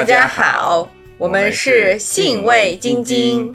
[0.00, 3.54] 大家好，我们是信味晶晶。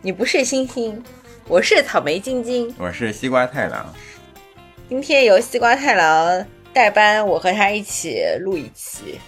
[0.00, 1.04] 你不是星星，
[1.46, 3.94] 我是草莓晶晶，我是西瓜太郎。
[4.88, 9.20] 今天由西瓜太郎代班，我和他一起录一期。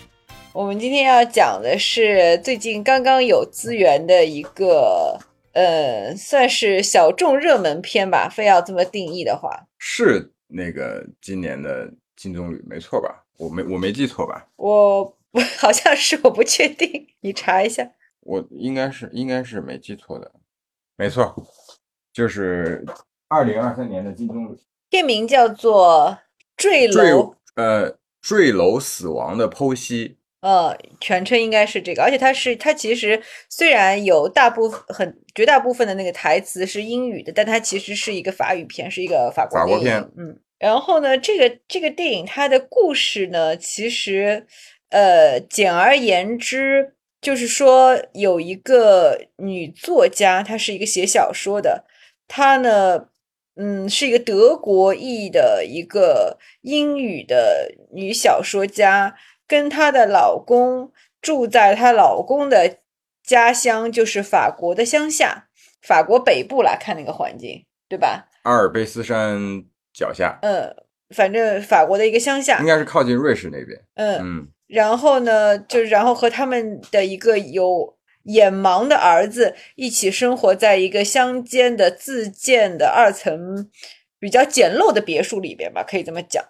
[0.54, 5.18] 我们今天要讲的是最近刚刚有资源的一个，
[5.52, 8.26] 呃，算是小众热门片吧。
[8.26, 13.22] 非要这么定义的话，是那个今年的金棕榈，没错吧？
[13.36, 14.46] 我没我没记错吧？
[14.56, 17.92] 我我 好像是，我不确定，你查一下。
[18.20, 20.32] 我应该是应该是没记错的，
[20.96, 21.34] 没错，
[22.10, 22.84] 就是
[23.28, 24.58] 二零二三年的金棕榈。
[24.88, 26.16] 片名叫做
[26.56, 26.94] 《坠楼》，
[27.54, 30.16] 呃，坠楼死亡的剖析。
[30.40, 40.00] 呃，全称应该是这个，而且它是它其实虽然有大部分很绝大部分的那个台词是英语的，但它其实是一个法语片，是一个法国国片。
[40.16, 40.38] 嗯。
[40.58, 44.46] 然后呢，这个这个电影它的故事呢，其实，
[44.90, 51.84] 呃，简而言之，就是说有一个女作家，她是一个写小说的，
[52.28, 53.08] 她呢，
[53.56, 62.78] 嗯，是一个德国裔的一个英语的女小说家，跟她的老公住在她老公的
[63.22, 65.48] 家乡，就是法国的乡下，
[65.82, 68.28] 法国北部来看那个环境，对吧？
[68.42, 69.64] 阿尔卑斯山。
[69.98, 70.76] 脚下，嗯，
[71.14, 83.70] 反正法国的一个乡下，应该是靠近瑞士那边，嗯嗯，然后呢，就然后和他们的一个有眼盲的儿子一起生活在一个乡间的自建的二层
[84.18, 86.44] 比较简陋的别墅里边吧，可以这么讲。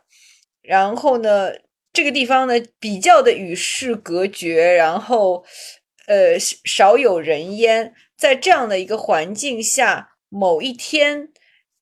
[0.62, 1.53] 然后呢，
[1.92, 5.44] 这个地方呢比较的与世隔绝，然后
[6.06, 11.28] 呃少有人烟，在这样的一个环境下，某一天。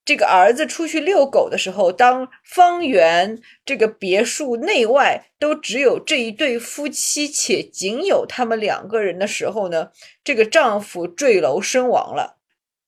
[0.05, 9.90] 这个儿子出去遛狗的时候，当方圆这个别墅内外都只有这一对夫妻，且仅有他们两个人的时候呢，
[10.23, 12.36] 这个丈夫坠楼身亡了。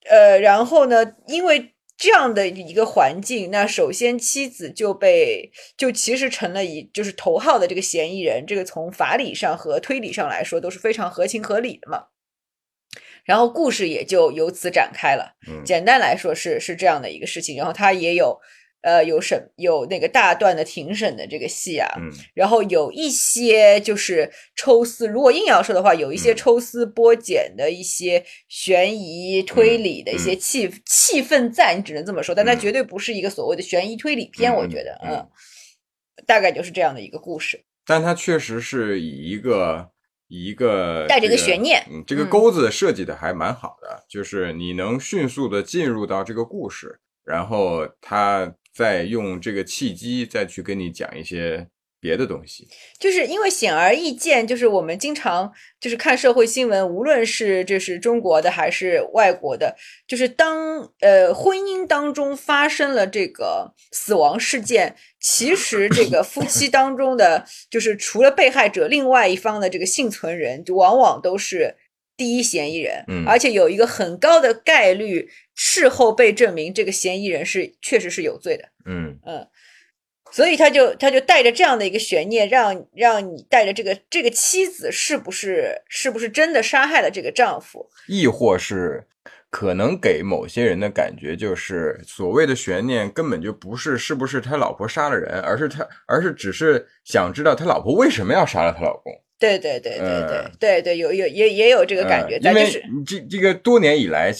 [0.08, 8.44] 呃，然后呢，因为这样的一个环境，那首先妻子就被就其实成了一就是头号的这个嫌疑人。
[8.46, 12.04] 这个从法理上和推理上来说都是非常合情合理的嘛。
[13.26, 15.34] 然后故事也就由此展开了。
[15.64, 17.56] 简单来说是是这样的一个事情。
[17.56, 18.38] 然后他也有，
[18.82, 21.88] 呃，有审有那个大段的庭审的这个戏啊。
[22.34, 32.32] 然后有一些就是抽丝，如果硬要说的话，有一些抽丝剥茧的一些悬疑推理的一些气气氛在，你只能这么说。
[32.32, 35.28] 但它绝对不是一个所谓的悬疑推理片，我觉得，嗯，
[36.26, 37.64] 大概就是这样的一个故事。
[37.84, 39.90] 但它确实是以一个。
[40.28, 51.68] 一个带着个悬念，嗯，这个钩子设计的还蛮好的，就是你能迅速的进入到这个故事，然后他再用这个契机再去跟你讲一些。
[51.98, 52.68] 别的东西，
[52.98, 59.74] 就是因为显而易见，就是我们经常就是看社会新闻，无论是这是中国的还是外国的，
[60.06, 71.74] 就是当呃婚姻当中发生了这个死亡事件，其实这个夫妻当中的就是除了被害者，另外一方的这个幸存人，就往往都是
[72.16, 79.18] 第一嫌疑人，嗯，而且有一个很高的概率，事后被证明这个嫌疑人是确实是有罪的，嗯。
[79.26, 79.46] 嗯。
[80.36, 89.06] 所以他就他就带着这样的一个悬念，让让你带着这个这个妻子是不是是不是真的杀害了这个丈夫，亦或是
[89.48, 99.10] 可能给某些人的感觉就是所谓的悬念根本就不是是不是他老婆杀了人，而是他而是只是想知道他老婆为什么要杀了他老公。
[99.38, 102.70] 对对对对对对对，有有也也有这个感觉，因为
[103.06, 104.30] 这这个多年以来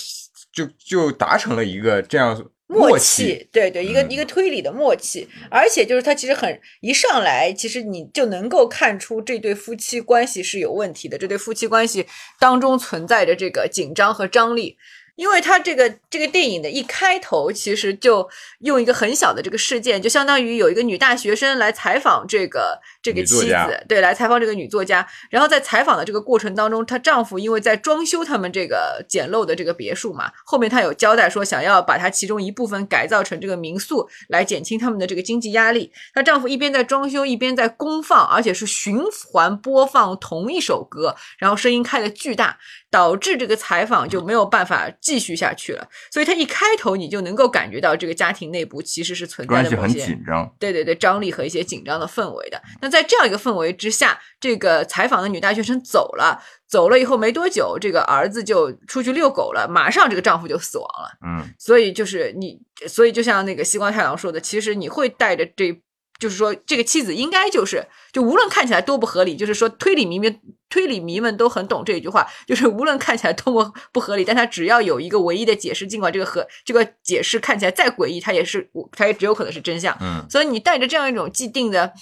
[0.53, 2.51] 就就达成了一个这样。
[2.67, 12.07] 默契，对对，一个一个推理的默契，而且就是他其实很一上来，其实你就能够看出这对夫妻关系是有问题的，这对夫妻关系
[12.41, 14.77] 当中存在着这个紧张和张力。
[15.15, 18.29] 因为他这个这个电影的一开头，其实就
[18.59, 25.07] 用一个很小的这个事件，就相当于有一个女大学生来采访这个这个妻子，对，来采访这个女作家。
[25.31, 35.93] 然后在采访的这个过程当中，她丈夫因为在装修他们这个简陋的这个别墅嘛，后面他有交代说想要把它其中一部分改造成这个民宿，来减轻他们的这个经济压力。
[36.13, 39.01] 她丈夫一边在装修，一边在公放，而且是循
[39.31, 42.59] 环播放同一首歌，然后声音开的巨大。
[42.89, 52.59] 导致这个采访就没有办法继续下去了，所以他一开头你就能够感觉到这个家庭内部其实是存在的关系很紧张，对对对，张力和一些紧张的氛围的。
[52.81, 61.09] 那在这样一个氛围之下，这个采访的女大学生走了，走了以后没多久，这个儿子就出去遛狗了，马上这个丈夫就死亡了。
[61.27, 62.59] 嗯，所以就是你，
[62.89, 65.81] 所以就像那个西瓜太郎说的，其实你会带着这
[66.19, 70.41] 就是说这个妻子应该就是就无论看起来多不合理，就是说推理迷们
[70.71, 79.95] 推理迷们都很懂这一句话，就是无论看起来多么不合理，但他只要有一个唯一的解释，尽管这个和这个解释看起来再诡异，它也是它也只有可能是真相。
[80.01, 81.93] 嗯所以你带着这样一种既定的。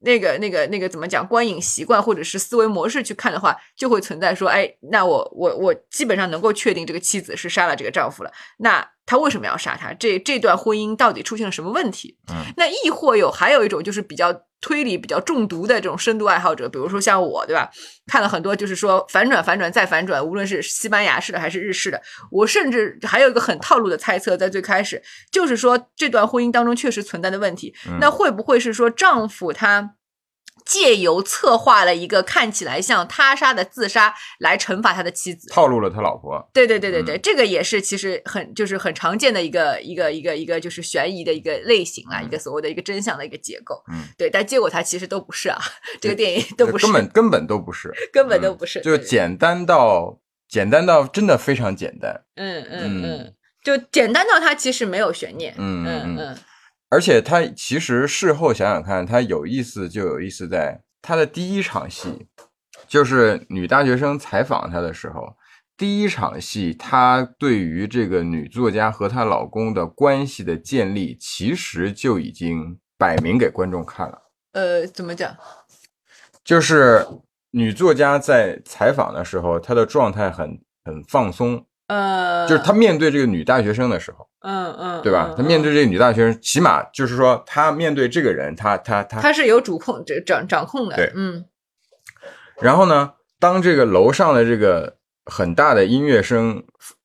[0.00, 1.26] 那个、那个、那个怎么讲？
[1.26, 8.32] 观影习惯或者是思维模式去看的话，就会存在说，哎，那我我我基本上能够确定这个妻子是杀了这个丈夫了。
[8.58, 9.92] 那他为什么要杀他？
[9.94, 12.16] 这这段婚姻到底出现了什么问题？
[12.28, 17.68] 嗯，那亦或有还有一种就是比较推理比较中毒的这种深度爱好者，比如说像我，对吧？
[18.06, 25.02] 看了很多就是说反转、反转再反转，无论是西班牙式的还是日式的，我甚至还有一个很套路的猜测，在最开始
[25.32, 27.74] 就是说这段婚姻当中确实存在的问题。
[27.88, 29.96] 嗯那会不会是说丈夫他？
[30.70, 36.48] 借由策划了一个看起来像他杀的自杀来惩罚他的妻子，套路了他老婆。
[36.52, 37.20] 对对对对对，嗯。
[37.20, 42.24] 这个也是其实很就是很常见的一个一个一个一个就是悬疑的一个类型啊，嗯。
[42.24, 43.82] 一个所谓的一个真相的一个结构。
[43.92, 45.58] 嗯，对，但结果它其实都不是啊，
[46.00, 52.22] 这个电影都不是，根本根本都不是，根本都不是，就简单到简单到真的非常简单。
[52.36, 53.02] 嗯嗯嗯。
[53.02, 53.34] 嗯，
[53.64, 55.52] 就简单到它其实没有悬念。
[55.58, 56.02] 嗯嗯。
[56.04, 56.38] 嗯嗯
[56.90, 62.26] 而且他其实事后想想看，他有意思就有意思在他的第一场戏，
[62.88, 65.36] 就是女大学生采访他的时候，
[65.76, 74.30] 第一场戏，他对于这个女作家和她老公的关系的建立，其实就已经摆明给观众看了。
[74.52, 75.34] 呃，怎么讲？
[76.44, 77.06] 就是
[77.52, 85.34] 女作家在采访的时候，她的状态很很放松，呃，就是他面对这个女大学生的时候，嗯嗯，对吧？
[85.36, 90.94] 他面对这个女大学生，起码就是说，他面对这个人，他他他他是有主控这掌掌控的。
[90.94, 91.44] 对嗯
[92.60, 96.62] 然后呢，当这个楼上的这个很大的音乐声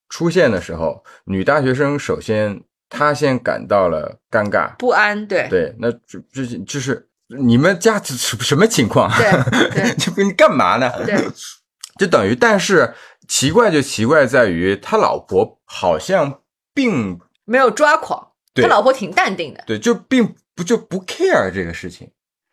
[0.09, 7.07] 出现的时候，女大学生首先她先感到了尴尬，不安，对对，那这这就是
[7.39, 9.09] 你们家什什么情况？
[9.17, 9.31] 对
[9.71, 10.91] 对 你干嘛呢？
[11.05, 11.15] 对，
[11.97, 12.93] 就等于，但是
[13.27, 16.41] 奇怪就奇怪在于，他老婆好像
[16.73, 19.63] 并没有抓狂，他老婆挺淡定的。
[19.67, 22.09] 对，就并不就不 care 这个事情，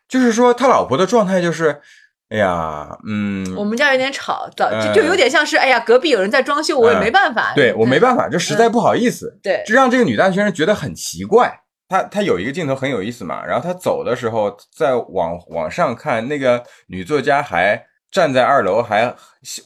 [0.07, 1.81] 就是说他老婆的状态就是，
[2.29, 7.53] 哎呀，嗯，我们家有点吵，早就有点像是，哎呀，隔壁有人在装修，我也没办法。
[7.55, 7.99] 对我没。
[7.99, 11.61] 办法，就实在不好意思，对，就让这个女大学生觉得很奇怪。
[11.89, 17.81] 她她有一个镜头很有意思嘛，然后她走的时候，在往往上看，那个女作家还
[18.13, 19.13] 站在二楼，还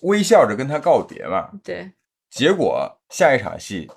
[0.03, 1.51] 微笑着跟她告别嘛。
[1.63, 1.93] 对
[2.31, 3.91] 结果下一场戏，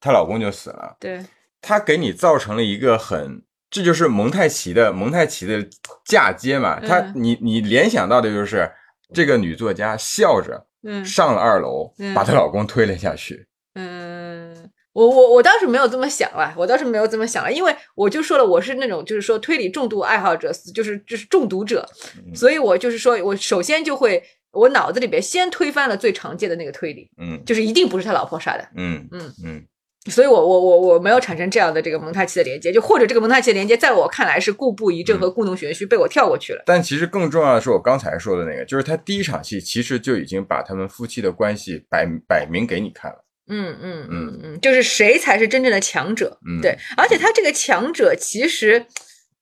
[0.00, 0.96] 她老公就死了。
[1.00, 1.24] 对
[1.62, 5.66] 她给你造成了一个很，这就是蒙太奇的蒙太奇的
[6.04, 6.80] 嫁接嘛。
[6.80, 8.70] 她嗯你你联想到的就是
[9.14, 13.46] 这个女作家笑着嗯上了二楼，嗯把她老公推了下去。
[13.74, 21.88] 嗯，我我我倒是没有这么想了，我倒是没有这么想了，因为我就说了，我是那种就是说推理重度爱好者，就是就是中毒者，
[22.26, 24.22] 嗯所以我就是说我首先就会。
[24.54, 29.62] 我脑子里边先推翻了最常见的那个推理，嗯就是一定不是他老婆杀的，嗯嗯嗯
[30.10, 36.62] 所以我我我我没有产生这样的这个蒙太奇的连接，就或者这个蒙太奇的连接在我看来是故布疑阵和故弄玄虚，被我跳过去了。
[36.66, 43.24] 但其实更重要的是我刚才说的那个，就是他第一场戏其实就已经把他们夫妻的关系摆摆明给你看了。
[43.54, 46.38] 嗯嗯嗯嗯，就是谁才是真正的强者？
[46.48, 48.82] 嗯对，而且他这个强者其实，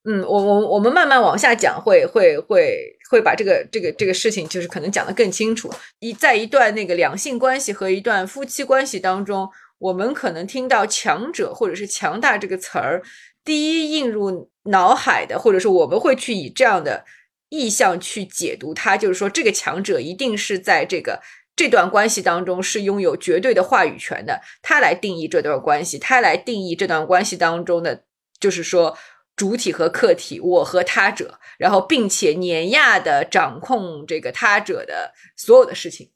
[0.02, 5.73] 嗯，我我我们慢慢往下讲会，会会会把这个这个这个事情，就是可能讲得更清楚。
[6.00, 9.49] 一在一段那个两性关系和一段夫妻关系当中，
[9.79, 13.00] 我们可能听到强者或者是强大这个词儿，
[13.45, 17.05] 第一映入脑海的，或者说我们会去以这样的
[17.49, 21.21] 意向去解读它，就是说这个强者一定是在这个。
[21.61, 28.05] 这段关系当中是拥有绝对的话语权的，他来定义这段关系，他来定义这段关系当中的，
[28.38, 28.97] 就是说
[29.37, 36.11] 主体和客体，我和他者，然后并且碾压的掌控这个他者的所有的事情。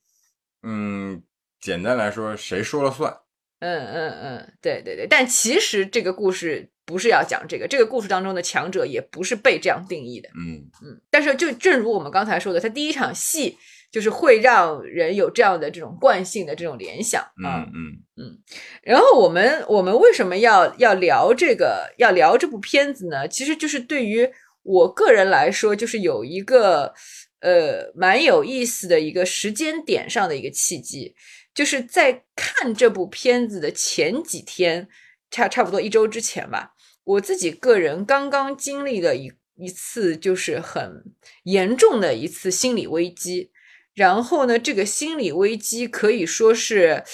[0.63, 1.23] 嗯，
[1.61, 3.15] 简单来说，谁说了算？
[3.61, 5.07] 嗯嗯嗯，对对对。
[5.07, 10.31] 但其实这个故事不是要讲这个，这个故事当中的强者也不是被这样定义的。
[10.31, 13.59] 嗯嗯，但是就正如我们刚才说的，他第一场戏
[13.95, 17.63] 就是会让人有这样的这种惯性的这种联想啊。
[17.73, 18.37] 嗯嗯
[18.83, 23.29] 然后我们我们为什么要要聊这个要聊这部片子呢？
[23.29, 24.29] 其实就是对于
[24.65, 26.93] 我个人来说，就是有一个
[27.39, 31.15] 呃蛮有意思的一个时间点上的一个契机，
[31.55, 34.89] 就是在看这部片子的前几天，
[35.31, 36.73] 差差不多一周之前吧，
[37.05, 41.05] 我自己个人刚刚经历了一一次就是很
[41.45, 43.53] 严重的一次心理危机。
[43.95, 47.05] 然后呢，这个心理危机可以说是，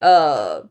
[0.00, 0.68] 呃，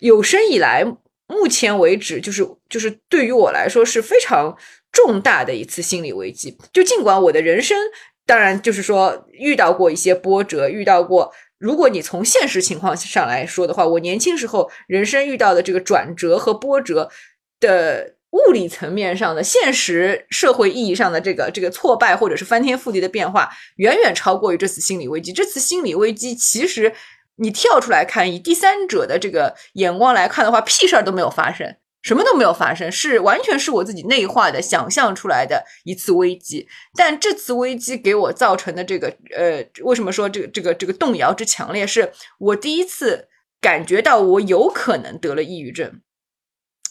[0.00, 0.84] 有生以来
[1.26, 4.56] 目前为止，就是就是对于我来说是非常
[4.92, 6.56] 重大的一次心理危机。
[6.72, 7.78] 就尽管我的人生，
[8.26, 11.32] 当然就是说遇到过一些波折，遇到过。
[11.58, 17.10] 如果你从现实情况上来说的话，我年轻时候人生遇到的这个转折和波折
[17.58, 25.32] 的物理层面上的现实社会意义上的这个这个挫败或者是翻天覆地的变化，远远超过于这次心理危机。
[25.32, 26.92] 这次心理危机其实
[27.36, 31.76] 你跳出来看，以第三者的这个眼光来看的话，屁事儿都没有发生。
[32.00, 36.66] 什么都没有发生，是完全是我自己内化的想象出来的一次危机。
[36.96, 41.84] 但这次危机给我造成的这个呃，为什么说这个这个这个动摇之强烈？
[41.84, 43.28] 是我第一次
[43.60, 46.00] 感觉到我有可能得了抑郁症。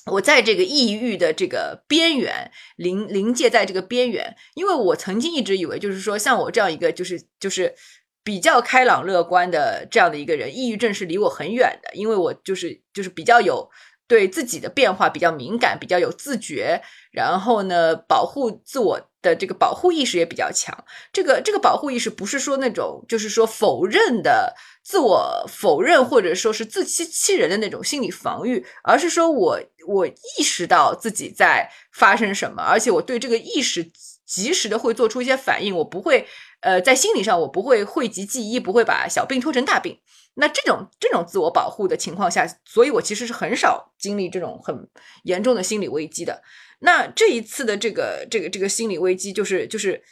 [0.08, 7.76] 我在这个抑郁的这个边缘临临界，在这个边缘，因为我曾经一直以为，就是说像我这样一个就是就是
[8.24, 13.70] 比较开朗乐观的这样的一个人，抑郁症是离我很远的，因为我就是就是比较有。
[14.10, 20.74] 对自己的变化比较敏感，比较有自觉，然后呢，保护自我的这个保护意识也比较强。
[21.12, 33.90] 这个这个保护意识不是说那种就是说否认的自我否认，或者说是自欺欺人的那种心理防御，而是说我我意识到自己在发生什么，而且我对这个意识
[34.26, 36.28] 及时的会做出一些反应，我不会
[36.60, 39.98] 呃在心理上我不会讳疾忌医，不会把小病拖成大病。
[40.36, 44.88] 那这种这种自我保护的情况下，所以我其实是很少经历这种很
[45.24, 46.44] 严重的心理危机的。
[46.80, 50.04] 那这一次的这个这个这个心理危机，就是就是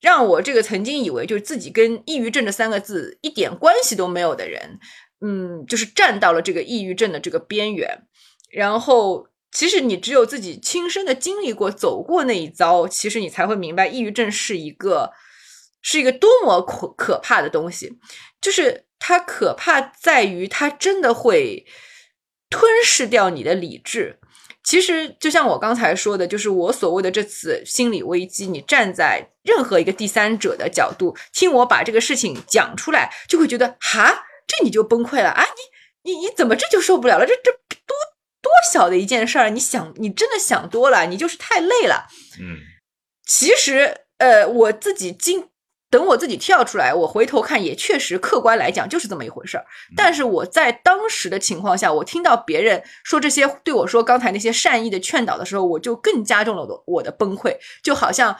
[0.00, 4.78] 让我这个曾经以为就是自己跟抑郁症这三个字一点关系都没有的人，
[5.24, 8.02] 嗯，就是站到了这个抑郁症的这个边缘。
[8.52, 15.10] 然后，其实你只有自己亲身的经历过、走过那一遭，其实你才会明白，抑郁症是一个
[15.80, 17.98] 是一个多么可可怕的东西，
[18.40, 18.84] 就是。
[19.04, 21.66] 它可怕在于，它真的会
[22.48, 24.20] 吞噬掉你的理智。
[24.62, 35.44] 其实，就像我刚才说的，就是我所谓的这次心理危机，你站在任何一个第三者的角度，听我把这个事情讲出来，就会觉得，哈，这你就崩溃了啊！
[36.04, 37.26] 你你你怎么这就受不了了？
[37.26, 37.96] 这这多
[38.42, 42.08] 多小的一件事儿，你想，你真的想多了，你就是太累了。
[42.40, 42.58] 嗯，
[43.24, 45.48] 其实，呃，我自己经。
[45.92, 49.66] 等我自己跳出来，我回头看，也确实客观来讲就是这么一回事儿。
[49.94, 57.54] 但是我在当时的情况下，我听到别人说这些对我说刚才那些善意的劝导的时候，我就更加重了我我的崩溃。
[57.82, 58.34] 就好像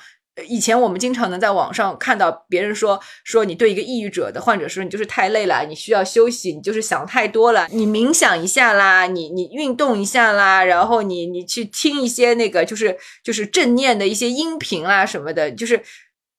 [0.48, 15.82] 以前我们经常能在网上看到别人说说你对一个抑郁者的患者说你就是太累了，你需要休息，你就是想太多了，你冥想一下啦，你你运动一下啦，然后你你去听一些那个就是就是正念的一些音频啦什么的，就是。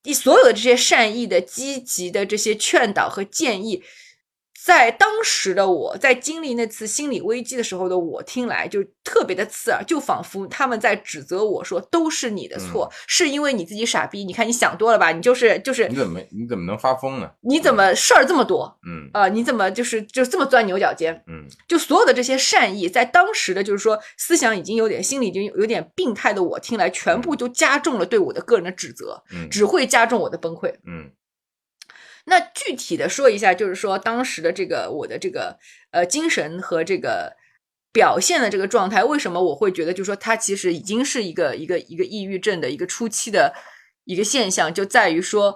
[0.05, 3.81] 你所有的这些善意的、积极的这些劝导和建议。
[4.63, 14.23] 在当时的我，在经历那次心理危机的时候的我，听来就特别的刺耳，就仿佛他们在指责我说：“都是你的错，是因为你自己傻逼。
[14.23, 15.11] 你看你想多了吧？
[15.11, 17.29] 你就是就是你怎么你怎么能发疯呢？
[17.41, 18.73] 你怎么事儿这么多？
[18.87, 21.13] 嗯啊，你怎么就是就这么钻牛角尖？
[21.27, 30.73] 嗯，就所有的这些善意，在当时的就是说思想已经有点心理已经有点病态的我听来，全部就加重了对我的个人的指责，只会加重我的崩溃。
[30.85, 31.11] 嗯。
[32.25, 35.57] 那具体的说一下，就是说当时的这个我的这个
[35.91, 37.35] 呃精神和这个
[37.91, 43.53] 表现的这个状态，为什么我会觉得，就是说它其实已经是一个一个一个抑郁症的一个初期的
[44.05, 45.55] 一个现象，就在于说，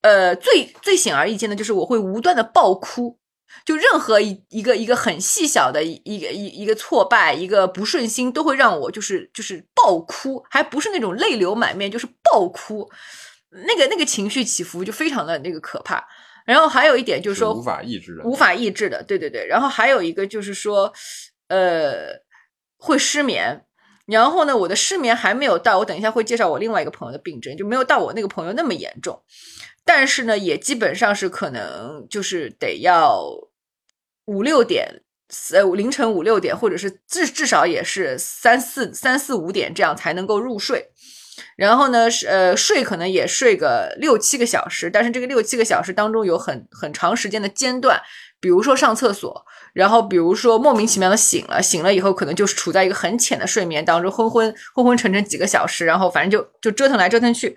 [0.00, 3.18] 呃，最最显而易见的就是我会无端的爆哭，
[3.66, 12.90] 就任何一一个一个很细小的一一个一一个挫败，一个不顺心，都会让我就是就是爆哭，还不是那种泪流满面，就是爆哭。
[13.50, 16.06] 那个那个情绪起伏就非常的那个可怕，
[16.44, 19.46] 然后还有一点就是说无法抑制的，无法抑制的，对对对。
[19.46, 20.92] 然后还有一个就是说，
[21.48, 22.08] 呃，
[22.76, 23.64] 会失眠。
[24.06, 29.22] 然后呢，我的失眠还没有到，我等一下会介绍我另外一个朋友的病症，就没有到我那个朋友那么严重。
[29.84, 33.22] 但是呢，也基本上是可能就是得要
[34.24, 35.02] 五六点，
[35.52, 40.90] 呃，凌晨五六点，或者是至至少也是三四三四五点这样才能够入睡。
[41.56, 48.00] 然后呢，是呃睡可能也睡个六七个小时，但是这个六七个小时当中有很很长时间的间断，
[48.40, 57.56] 比如说上厕所，然后比如说莫名其妙的醒了，醒了以后可能就是处在一个很浅的睡眠当中，昏昏昏昏沉沉几个小时，然后反正就就折腾来折腾去。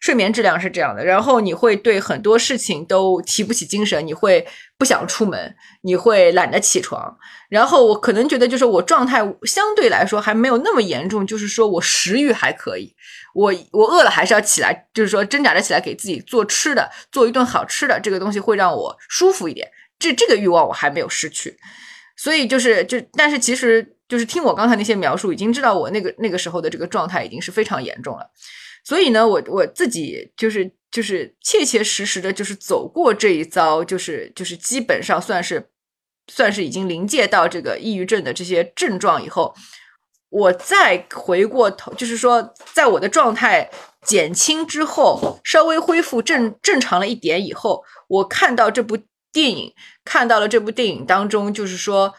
[0.00, 4.44] 睡眠质量是这样的，然后你会对很多事情都提不起精神，你会
[4.76, 7.16] 不想出门，你会懒得起床。
[7.48, 12.92] 然后我可能觉得，就是我状态相对来说还没有那么严重，就是说我食欲还可以，
[13.34, 19.68] 我我饿了还是要起来，就是说挣扎着起来给自己做吃的，做一顿好吃的，这个东西会让我舒服一点。
[19.98, 21.56] 这这个欲望我还没有失去，
[22.16, 23.96] 所以就是就但是其实。
[24.08, 28.30] 就是听我刚才那些描述，已经知道我那个那个时候的这个状态已经是非常严重了。
[28.84, 35.70] 所以呢，我我自己就是就是切切实实的，就是走过这一遭，就是就是基本上算是
[36.26, 39.54] 算是已经临界到这个抑郁症的这些症状以后，
[40.32, 43.70] 我再回过头，就是说，在我的状态
[44.02, 48.96] 减轻之后，稍微恢复正正常了一点以后，我看到这部
[49.30, 49.74] 电影，
[50.06, 52.14] 看到了这部电影当中，就是说，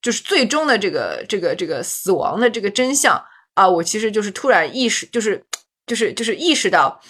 [0.00, 3.20] 就是最终的这个这个这个死亡的这个真相
[3.54, 5.44] 啊，我其实就是突然意识，就是
[5.88, 7.00] 就是就是意识到，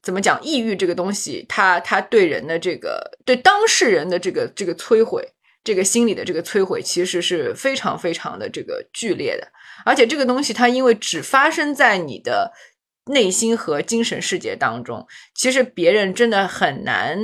[0.00, 5.28] 怎么讲，抑郁这个东西，它它对人的这个对当事人的这个这个摧毁，
[5.64, 9.48] 这个心理的这个摧毁，其实是非常非常的这个剧烈的，
[9.84, 12.52] 而且这个东西它因为只发生在你的
[13.06, 17.18] 内心和精神世界当中，其实别人真的很难。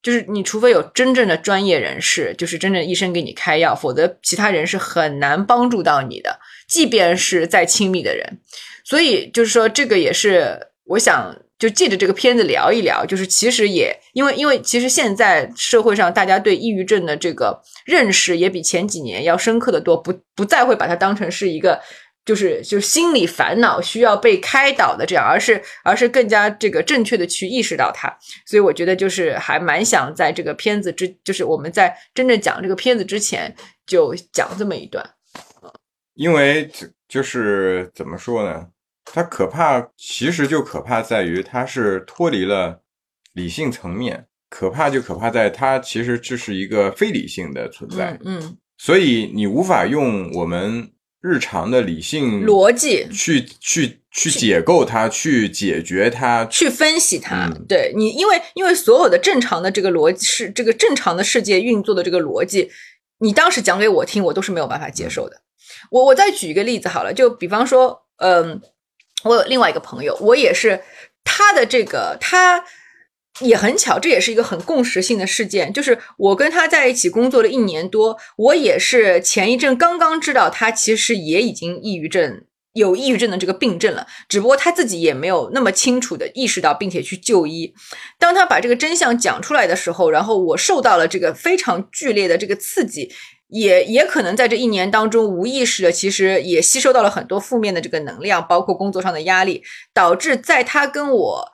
[0.00, 6.38] 就是你，除非有真正的专业人士，就是真正医生给你开药，否则其他人是很难帮助到你的，
[6.68, 8.38] 即便是再亲密的人。
[8.84, 21.80] 所以就是说，这个也是我想就借着这个片子聊一聊，就是其实也因为因为其实现在社会上大家对抑郁症的这个认识也比前几年要深刻的多，不不再会把它当成是一个。
[22.24, 35.02] 就是就是心理烦恼需要被开导的这样，而是而是更加这个正确的去意识到它，所以我觉得就是还蛮想在这个片子之，就是我们在真正讲这个片子之前就讲这么一段，
[36.16, 36.70] 因为
[37.08, 38.66] 就是怎么说呢，
[39.12, 42.82] 它可怕其实就可怕在于它是脱离了
[43.32, 50.90] 理性层面，可怕就可怕在它其实这是一个非理性的存在，嗯，所以你无法用我们。
[51.20, 57.52] 日常的理性逻辑去去去解构它，去解决它，去分析它。
[57.68, 62.70] 对你，因为因为所有的正常的这个逻辑是这个正常的世界运作的这个逻辑，
[63.18, 65.42] 你当时讲给我听，我都是没有办法接受的。
[65.90, 68.62] 我我再举一个例子好了，就比方说，嗯，
[69.24, 70.82] 我有另外一个朋友，我也是
[71.24, 72.64] 他的这个他。
[73.40, 75.72] 也很巧，这也是一个很共识性的事件。
[75.72, 84.08] 就是我跟他在一起工作了一年多，我也是前一阵刚刚知道他其实也已经抑郁症，有抑郁症的这个病症了。
[84.28, 87.72] 只不过他自己也没有那么清楚的意识到，并且去就医。
[88.18, 93.08] 当他把这个真相讲出来的时候，然后我受到了这个非常剧烈的这个刺激，
[93.48, 101.52] 也也可能在这一年当中无意识的，其实也吸收到了很多负面的这个能量，包括工作上的压力，导致在他跟我。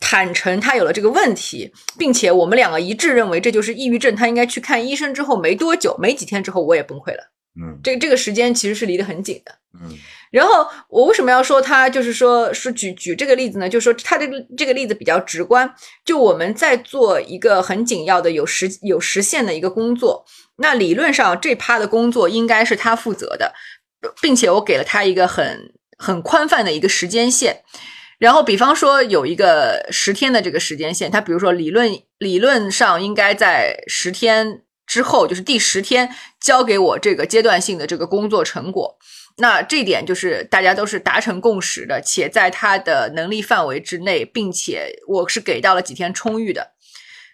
[0.00, 5.14] 坦诚他有了这个问题，并且我们两个一致认为这就是抑郁症，他应该去看医生。
[5.14, 7.30] 之后没多久，没几天之后，我也崩溃了。
[7.60, 9.54] 嗯，这这个时间其实是离得很紧的。
[9.80, 9.96] 嗯，
[10.30, 13.68] 然后我为什么要说他就是说是举举这个例子呢？
[13.68, 15.72] 就是说他这个这个例子比较直观。
[16.04, 20.24] 就我们在做一个很紧要的有实有实现的一个工作，
[20.56, 23.52] 那理论上这趴的工作应该是他负责的，
[24.20, 27.62] 并且我给了他一个很很宽泛的一个时间线。
[28.18, 38.96] 然后，比方说有一个十天的这个时间线，他比如说理论理论上应该在十天之后，就是第十天交给我这个阶段性的这个工作成果。
[39.36, 46.72] 那这点就是大家都是达成共识的，且在他的能力范围之内，并且我是给到了几天充裕的。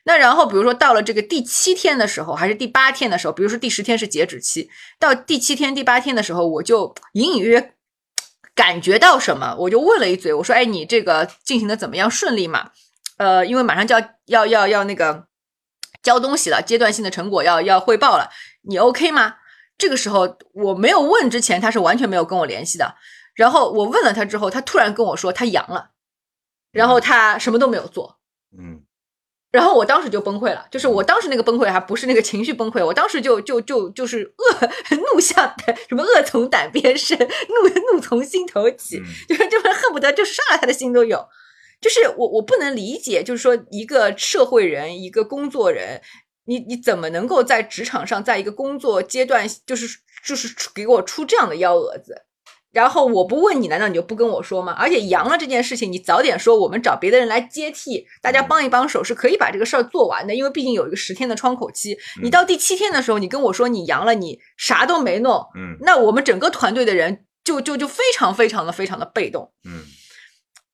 [0.04, 7.72] 那然后，比如说到了这个第七天的时候，还是第八天的时候，比如说第十天是截止期，到第七天、第八天的时候，我就隐隐约约。
[8.54, 12.10] 感觉到什么，我就问了一嘴，我说：“哎，你这个进行的怎么样？
[12.10, 12.70] 顺利吗？
[13.16, 15.26] 呃，因为马上就要要要要那个
[16.02, 18.30] 交东西了，阶段性的成果要要汇报了，
[18.62, 19.36] 你 OK 吗？”
[19.78, 22.96] 这个时候我没有问之前，他是完全没有跟我联系的。
[23.34, 25.92] 然后我问了他之后，他突然跟我说他阳了，
[26.70, 28.18] 然后他什么都没有做。
[28.58, 28.82] 嗯。
[29.50, 35.34] 然后我当时就崩溃了，就是我当时那个崩溃还不是那个情绪崩溃，我当时就就就就是恶怒向
[35.66, 41.26] 胆，什么恶从胆边生，怒怒从心头起，就是就是恨不得就杀了他的心都有。
[41.80, 46.00] 就是我我不能理解，就是说一个社会人，一个工作人，
[46.44, 49.88] 你你怎么能够在职场上，在一个工作阶段，就是
[50.24, 52.22] 就是给我出这样的幺蛾子？
[52.72, 54.72] 然后我不问你，难道你就不跟我说吗？
[54.78, 60.34] 而且阳了这件事情，你早点说，我们找别的人来接替，大家帮一帮手是可以把这个事儿做完的。
[60.34, 69.82] 因为毕竟有一个十天的窗口期，你到第七天的时候，你跟我说你阳了，你啥都没弄，嗯，那我们整个团队的人就就就非常非常的非常的被动，嗯。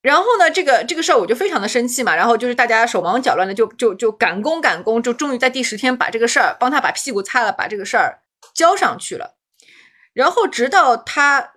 [0.06, 8.20] 然后呢，这个这个事儿我就非常的生气嘛，然后就是大家手忙脚乱的，就就就赶工赶工，就终于在第十天把这个事儿帮他把屁股擦了，把这个事儿
[8.54, 9.34] 交上去了。
[10.12, 11.50] 然后直到他。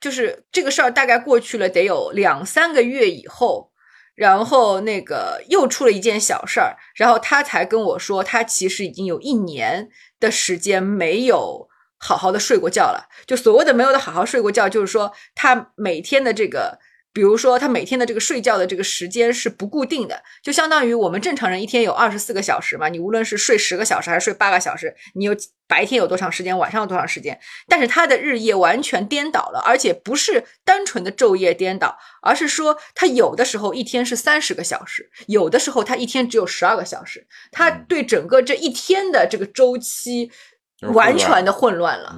[0.00, 3.70] 就是这个事儿大概过去了得有两三个月以后，
[4.16, 9.88] 然后那个又出了一件小事儿，然后他才跟我说，他其实已经有一年
[10.18, 13.06] 的时间没有好好的睡过觉了。
[13.28, 16.80] 就所谓的没有的好好睡过觉，就是说他每天的这个。
[17.12, 22.88] 比如说，他每天的这个睡觉的这个时间是不固定的，就相当于我们正常人一天有二十四个小时嘛。
[22.88, 27.38] 你无论是睡十个小时还是睡八个小时，你有白天有多长时间，晚上有多长时间。
[27.68, 37.26] 但是他的日夜完全颠倒了，而且不是单纯的昼夜颠倒，而是说他有的时候一天是三十个小时，有的时候他一天只有十二个小时。
[37.50, 40.30] 他对整个这一天的这个周期
[40.92, 42.16] 完全的混乱了。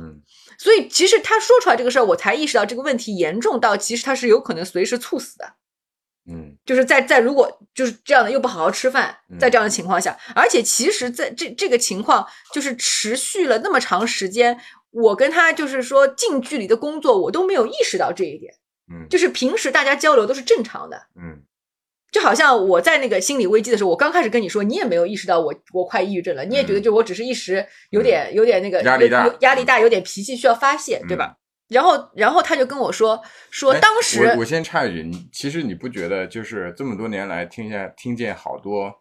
[0.59, 5.55] 所以其实他说出来这个事儿，我才意识到这个问题严重到，其实他是有可能随时猝死的。
[6.27, 14.59] 嗯，就是在在如果就是这样的又不好好吃饭，在这样的情况下，而且其实在这这个情况就是持续了那么长时间，
[14.91, 18.55] 我跟他就是说近距离的工作，我都没有意识到这一点。
[18.91, 21.07] 嗯，就是平时大家交流都是正常的。
[21.17, 21.43] 嗯。
[22.15, 31.35] 就好像我在那个心理危机的时候，我刚开始跟你说，你也没有意识到我我快抑郁症了，你也觉得就我只是一时有点有点那个压力大，压力大，有点脾气需要发泄，对吧？
[31.69, 38.93] 然后然后他就跟我说说当时我我先插一句，你其实你不觉得就是这么多年来听下听见好多。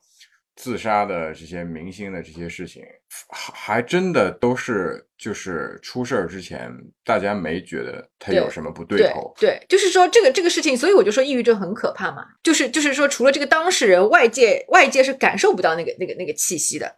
[0.55, 2.83] 自杀的这些明星的这些事情，
[3.29, 6.71] 还还真的都是就是出事儿之前，
[7.03, 9.33] 大家没觉得他有什么不对头。
[9.39, 12.23] 对，就是说这个这个事情，所以我就说抑郁症很可怕嘛。
[12.43, 16.95] 就是就是说，除了这个当事人，外界外界是感受不到那个那个那个气息的。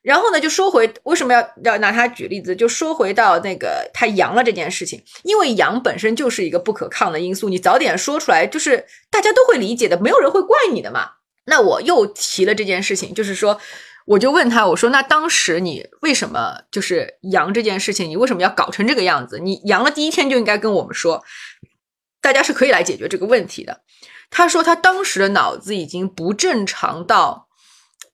[0.00, 11.10] 然后呢，就说回为什么要要拿他举例子，就说回到那个他阳了这件事情，因为阳本身就是一个不可抗的因素，你早点说出来，就是大家都会理解的，没有人会怪你的嘛。
[11.48, 13.58] 那我又提了这件事情，就是说，
[14.06, 19.38] 我就问他，我说，那当时你为什么就是阳这件事情，你为什么要搞成这个样子？
[19.38, 21.24] 你阳了第一天就应该跟我们说，
[22.20, 23.82] 大家是可以来解决这个问题的。
[24.30, 27.48] 他说他当时的脑子已经不正常到，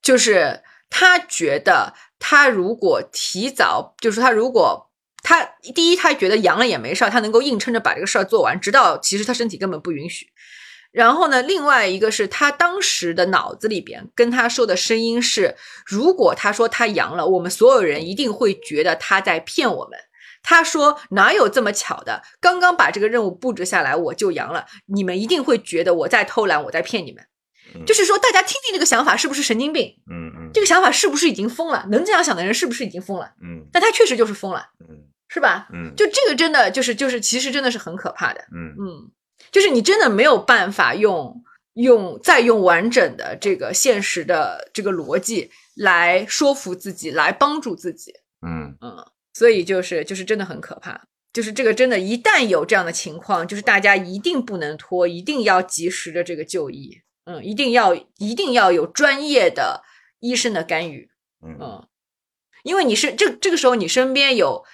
[0.01, 4.91] 就是他觉得他如果提早，就是他如果
[5.25, 5.43] 他
[5.75, 10.29] 第一他觉得阳了也没事儿，他能够硬撑着把这个事儿做完，直到其实他身体根本不允许。
[10.95, 19.99] 然后呢，另外一个是他当时的脑子里边跟他说的声音是：如果他说他阳了，我们所有人一定会觉得他在骗我们。
[20.45, 22.23] 他说哪有这么巧的？
[22.41, 27.27] 刚刚把这个任务布置下来，我就阳了，你们一定会觉得我在偷懒，我在骗你们。
[27.85, 29.93] 就是说，大家听听这个想法是不是神经病？
[30.09, 31.85] 嗯嗯，这个想法是不是已经疯了？
[31.91, 33.33] 能这样想的人是不是已经疯了？
[33.43, 34.65] 嗯，但他确实就是疯了。
[34.89, 34.95] 嗯，
[35.27, 35.67] 是吧？
[35.73, 38.45] 嗯，就这个真的就是就是其实真的是很可怕的。
[38.55, 39.11] 嗯嗯。
[39.51, 41.43] 就是你真的没有办法用
[41.75, 48.13] 用再用完整的这个现实的这个逻辑来说服自己，来帮助自己。
[48.47, 51.01] 嗯嗯，所以就是就是真的很可怕。
[51.33, 57.01] 就是这个真的，一旦有这样的情况，就是大家一定不能拖，一定要及时的这个就医。
[57.25, 59.83] 嗯，一定要一定要有专业的
[60.21, 61.11] 医生的干预。
[61.45, 61.87] 嗯，
[62.63, 64.65] 因为你是这这个时候你身边有。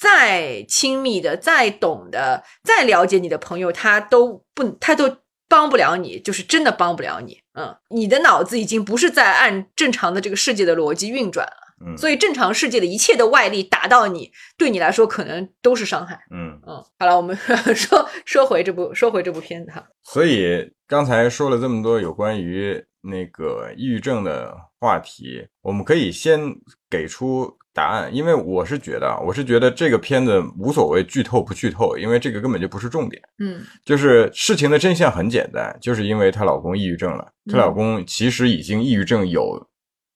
[0.00, 7.38] 再亲密的、再懂的、再了解你的朋友，他都不，他都帮不了你，就是真的帮不了你。
[7.52, 11.52] 嗯，你的脑子已经不是在按正常的这个世界的逻辑运转了。
[11.86, 16.18] 嗯，所以正常世界的一切的外力打到你，对你来说可能都是伤害。
[16.30, 17.36] 嗯嗯，好了，我们
[17.74, 19.84] 说说回这部说回这部片子哈。
[20.02, 26.40] 所以刚才说了这么多有关于那个抑郁症的话题，我们可以先
[26.88, 27.56] 给出。
[27.72, 33.22] 答案，因为我是觉得，我是觉得这个片子无所谓剧透不剧透，因为这个根本就不是重点。
[33.38, 39.64] 嗯，就是事情的真相很简单，就是因为她老公抑郁症了，她老公其实已经抑郁症有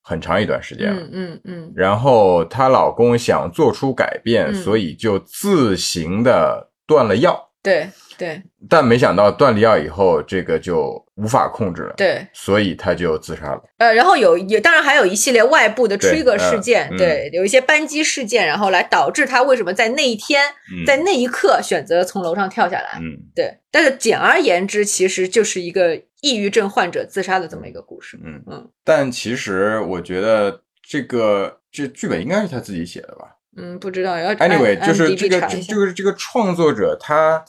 [0.02, 1.00] 很长一段时间了。
[1.02, 1.72] 嗯嗯嗯。
[1.76, 7.40] 然后她老公想做出改变，所以就自行的断了药。
[7.62, 8.42] 对对。
[8.68, 11.02] 但没想到断了药以后，这个就。
[11.16, 13.62] 无法控制了，对，所以他就自杀了。
[13.78, 20.42] 呃，然后有也当然还有一系列外部的 trigger 事件，对，有一些扳机事件，然后来导致他为什么在那一天，
[20.84, 22.98] 在那一刻选择从楼上跳下来。
[23.00, 23.56] 嗯，对。
[23.70, 28.18] 但是简而言之，其实就是一个抑郁症患者自杀的这么一个故事。
[28.24, 28.68] 嗯嗯。
[28.82, 33.36] 但其实我觉得这个这剧本应该是他自己写的吧？
[33.56, 34.18] 嗯，不知道。
[34.18, 37.44] 要 anyway，就是这个就是这个创作者他。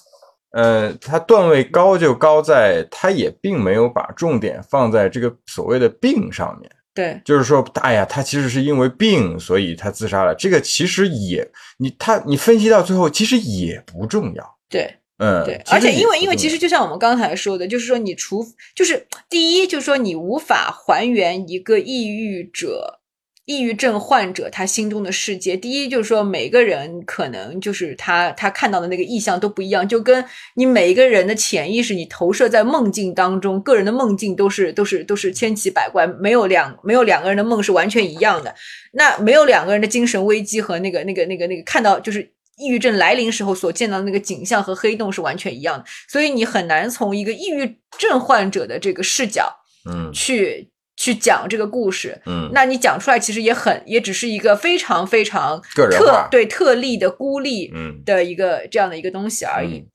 [0.56, 6.72] 呃，他段位高就高在，他也并没有把重点放在这个所谓的病上面。
[6.94, 10.34] 对，就是说，哎呀，他其实是因为病，所以他自杀了。
[10.34, 11.46] 这个其实也，
[11.78, 14.58] 你他你分析到最后，其实也不重要。
[14.70, 15.62] 对，嗯，对。
[15.70, 18.42] 而且因为因为其实就像我们刚才说的，就是说你除
[18.74, 23.02] 就是第一，就是说你无法还原一个抑郁者
[23.46, 38.56] 抑郁症患者他心中的世界，第一就是说每个人可能就是他他看到的那个意象都不一样，就跟你每一个人的潜意识，你投射在梦境当中，个人的梦境都是都是都是千奇百怪，没有两没有两个人的梦是完全一样的，
[38.94, 42.28] 那没有两个人的精神危机和那个那个那个那个看到就是
[42.58, 49.56] 抑郁症来临时候所见到的那个景象和黑洞是完全一样的，所以你很难从一个抑郁症患者的这个视角
[49.88, 50.12] 嗯。
[50.12, 50.72] 去。
[51.06, 59.78] 去讲这个故事，嗯，那你讲出来其实也很，也只是一个非常非常特对特例的孤立嗯的一个这样的一个东西而已。
[59.78, 59.86] 嗯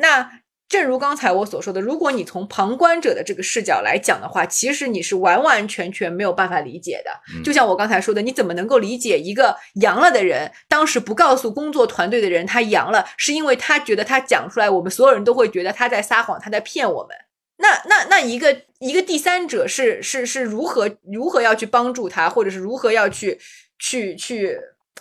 [0.00, 0.30] 那
[0.68, 7.10] 正如刚才我所说的，如果你从旁观者的这个视角来讲的话，其实你是完完全全没有办法理解的。
[7.34, 17.16] 嗯就像我刚才说的，你怎么能够理解一个阳了的人，当时不告诉工作团队的人他阳了，是因为他觉得他讲出来，我们所有人都会觉得他在撒谎，他在骗我们。
[17.58, 23.38] 那那那一个一个第三者是是是如何如何要去帮助他，或者是如何要去
[23.78, 24.58] 去去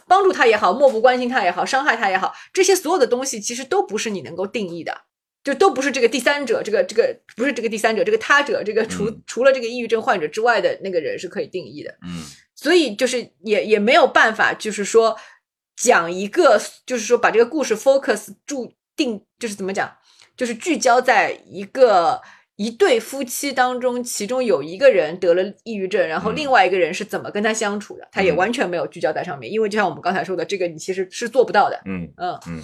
[0.08, 5.02] 帮助他也好，漠不关心他也好，伤害他也好，这些所有的东西其实都不是你能够定义的，
[5.44, 11.92] 就都不是这个第三者，这个这个不是这个第三者，这个他者，这个除、嗯除了这个抑郁症患者之外的那个人是可以定义的。
[12.04, 12.24] 嗯
[12.56, 15.16] 所以就是也也没有办法，就是说
[15.76, 19.96] 讲一个，就是说把这个故事 focus 注定，就是怎么讲，
[20.36, 22.20] 就是聚焦在一个
[22.58, 31.80] 一对夫妻当中，其中有一个人得了抑郁症，然后嗯另外一个人是怎么跟他相处的，他也嗯完全没有聚焦在上面，因为就像我们刚才说的，这个你其实是做不到的。
[31.86, 32.62] 嗯嗯嗯，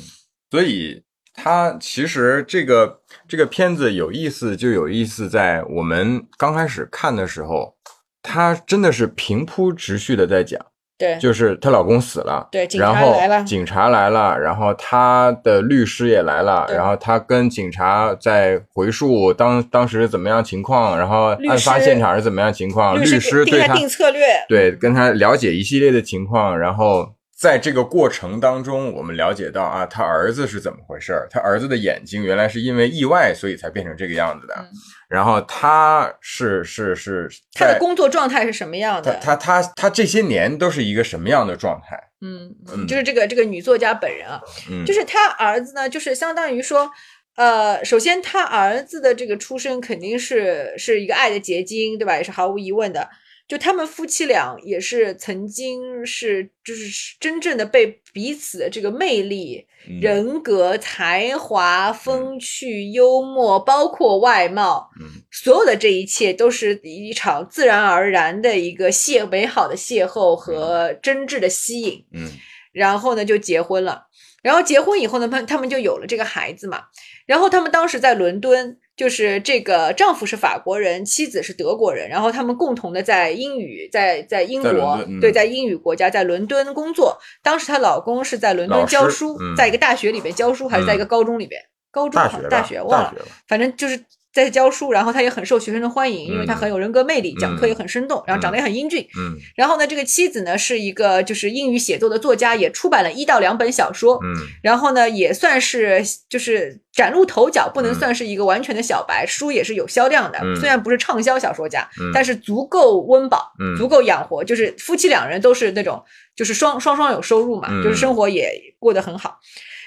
[0.51, 1.03] 所以
[1.34, 7.75] 他其实这个这个片子有意思，就有意思在我们刚开始看的时候，
[8.21, 10.60] 他真的是平铺直叙的在讲。
[11.03, 13.43] 对，就是她老公死了，对警察然后来了。
[13.43, 27.09] 警察来了，然后她的律师也来了，然后她跟警察在回述当当时怎么样情况，然后案发现场是怎么样情况，律师对她定策略，对跟她了解一系列的情况，然后
[27.43, 34.65] 在这个过程当中，我们了解到啊，他儿子是怎么回事儿，他儿子的眼睛原来是因为意外，所以才变成这个样子的，嗯
[35.10, 39.19] 然后他是是是在他的工作状态是什么样的？
[39.21, 42.01] 他他他这些年都是一个什么样的状态？
[42.21, 46.89] 嗯，嗯就是这个这个女作家本人啊，嗯，就是他儿子呢，就是相当于说，
[47.36, 52.15] 呃，首先他儿子的这个出生肯定是是一个爱的结晶，对吧？
[52.15, 53.10] 也是毫无疑问的。
[53.47, 72.06] 就他们夫妻俩也是曾经是就是真正的被彼此的这个魅力、嗯人格、才华、风趣、幽默，包括外貌，嗯所有的这一切都是一场自然而然的一个邂美好的邂逅和真挚的吸引。
[72.13, 72.32] 嗯
[72.71, 74.08] 然后呢就结婚了。
[74.41, 76.84] 然后结婚以后呢，他他们就有了这个孩子嘛。
[77.25, 87.17] 然后他们当时在伦敦，就是这个丈夫是法国人，妻子是德国人，然后他们共同的在英语，在在英国，嗯对，在英语国家，在伦敦工作。
[87.41, 91.62] 当时她老公是在伦敦教书，嗯在一个大学里边教书，还是在一个高中里边？
[91.91, 94.91] 高中好大学大学忘了，反正就是在教书。
[94.91, 99.07] 然后他也很受学生的欢迎，因为他嗯很有人格魅力，讲课嗯也很生动，然后长得也很英俊。
[99.17, 104.19] 嗯然后呢，这个妻子呢是一个就是英语写作的作家，也出版了一到两本小说。
[104.23, 110.39] 嗯然后呢，也算是就是崭露头角，不能嗯算是一个完全的小白，书也是有销量的。
[110.41, 114.43] 嗯虽然不是畅销小说家，嗯但是足够温饱，嗯足够养活。
[114.43, 116.03] 就是夫妻两人都是那种，
[116.35, 119.39] 就是双双双有收入嘛，嗯就是生活也过得很好。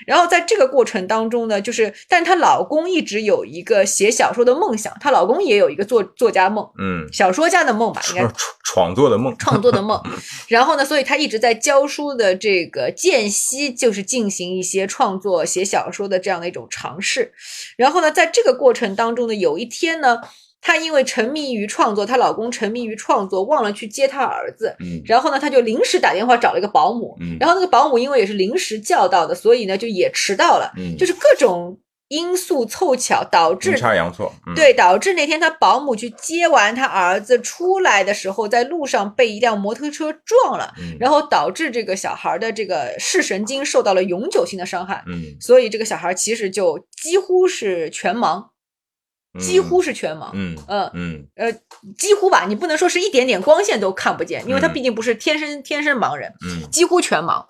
[0.04, 10.02] 然后在这个过程当中呢，就是，但她老公一直有一个写小说的梦想，她老公也有一个作作家梦，嗯，小说家的梦吧，应该创创作的梦，创作的梦。
[10.48, 17.32] 然后呢，所以她一直在教书的这个间隙，就是进行一些创作、写小说的这样的一种尝试。
[17.76, 20.18] 然后呢，在这个过程当中呢，有一天呢，
[20.66, 24.74] 她因为沉迷于创作，她老公沉迷于创作，忘了去接她儿子。
[24.80, 27.16] 嗯然后呢，她就临时打电话找了一个保姆。
[27.20, 30.72] 嗯然后那个保姆因为也是临时叫到的，所以呢就也迟到了。
[30.76, 48.44] 嗯，就是各种因素凑巧导致阴差阳错，嗯，对，导致那天她保姆去接完她儿子出来的时候，在路上被一辆摩托车撞了，嗯，然后导致这个小孩的这个视神经受到了永久性的伤害，嗯所以这个小孩其实就几乎是全盲，嗯
[49.38, 50.30] 几乎是全盲。
[50.32, 51.52] 嗯嗯嗯呃，
[51.96, 57.44] 几乎吧，你不能说是一点点光线都看不见，因为他嗯毕竟不是天生天生盲人，嗯几乎全盲。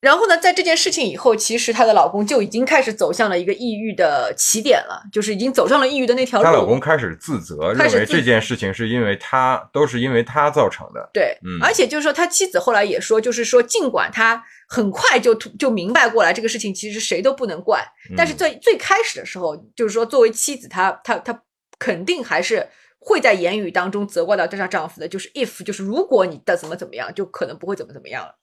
[0.00, 6.44] 然后呢，在这件事情以后，其实她的老公就已经开始走向了一个抑郁的起点了，就是已经走上了抑郁的那条路。
[6.44, 21.42] 她老公开始自责，认为这件事情是因为她都是因为她造成的，对，嗯而且就是说，他妻子后来也说，就是说，尽管他很快就突就明白过来，这个事情其实谁都不能怪，但是嗯在最开始的时候，就是说，作为妻子，她她她
[21.78, 22.66] 肯定还是
[22.98, 28.34] 会在言语当中责怪到她丈夫的，就是 if，就是如果你的怎么怎么样，就可能不会怎么怎么样了。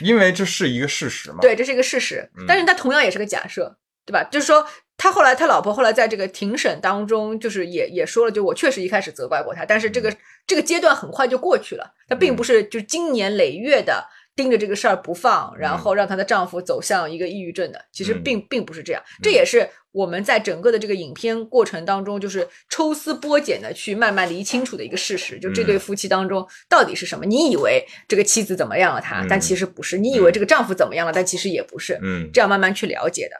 [0.00, 1.38] 因为这是一个事实嘛。
[1.40, 4.22] 对，这是一个事实，但是它同样也是个假设，对吧？
[4.24, 4.66] 就是说，
[4.98, 10.14] 他后来他老婆后来在这个庭审当中，就是也也说了，就我确实一开始责怪过他，但是这个
[10.46, 14.06] 这个阶段很快就过去了，他并不是就经年累月的。
[14.34, 19.02] 盯着这个事儿不放，然后让她的丈夫走向一个抑郁症的，其实并并不是这样。
[19.22, 25.38] 这也是我们在整个的这个影片过程当中，就是抽丝剥茧的去慢慢理清楚的一个事实。
[25.38, 27.26] 就这对夫妻当中到底是什么？
[27.26, 31.98] 你以为这个妻子怎么样了他，但其实不是；你以为这个丈夫怎么样了，但其实也不是。
[32.02, 33.36] 嗯，这样慢慢去了解的。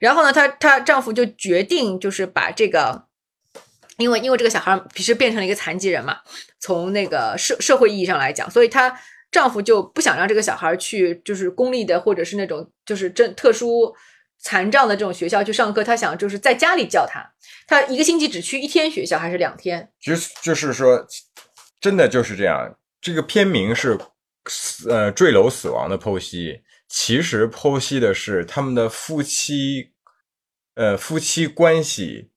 [0.00, 3.04] 然后呢，她她丈夫就决定就是把这个，
[3.98, 6.16] 因为因为这个小孩其实变成了一个残疾人嘛，
[6.58, 8.92] 从那个社社会意义上来讲，所以她。
[9.30, 13.94] 丈夫就不想让这个小孩去，就是公立的或者是那种就是真特殊
[14.38, 15.84] 残障的这种学校去上课。
[15.84, 17.22] 他想就是在家里教他，
[17.66, 19.90] 他一个星期只去一天学校还是两天？
[20.00, 21.06] 就是就是说，
[21.80, 22.78] 真的就是这样。
[23.00, 23.98] 这个片名是
[24.88, 29.92] 呃坠楼死亡的剖析，其实剖析的是他们的夫妻
[30.74, 32.30] 呃夫妻关系。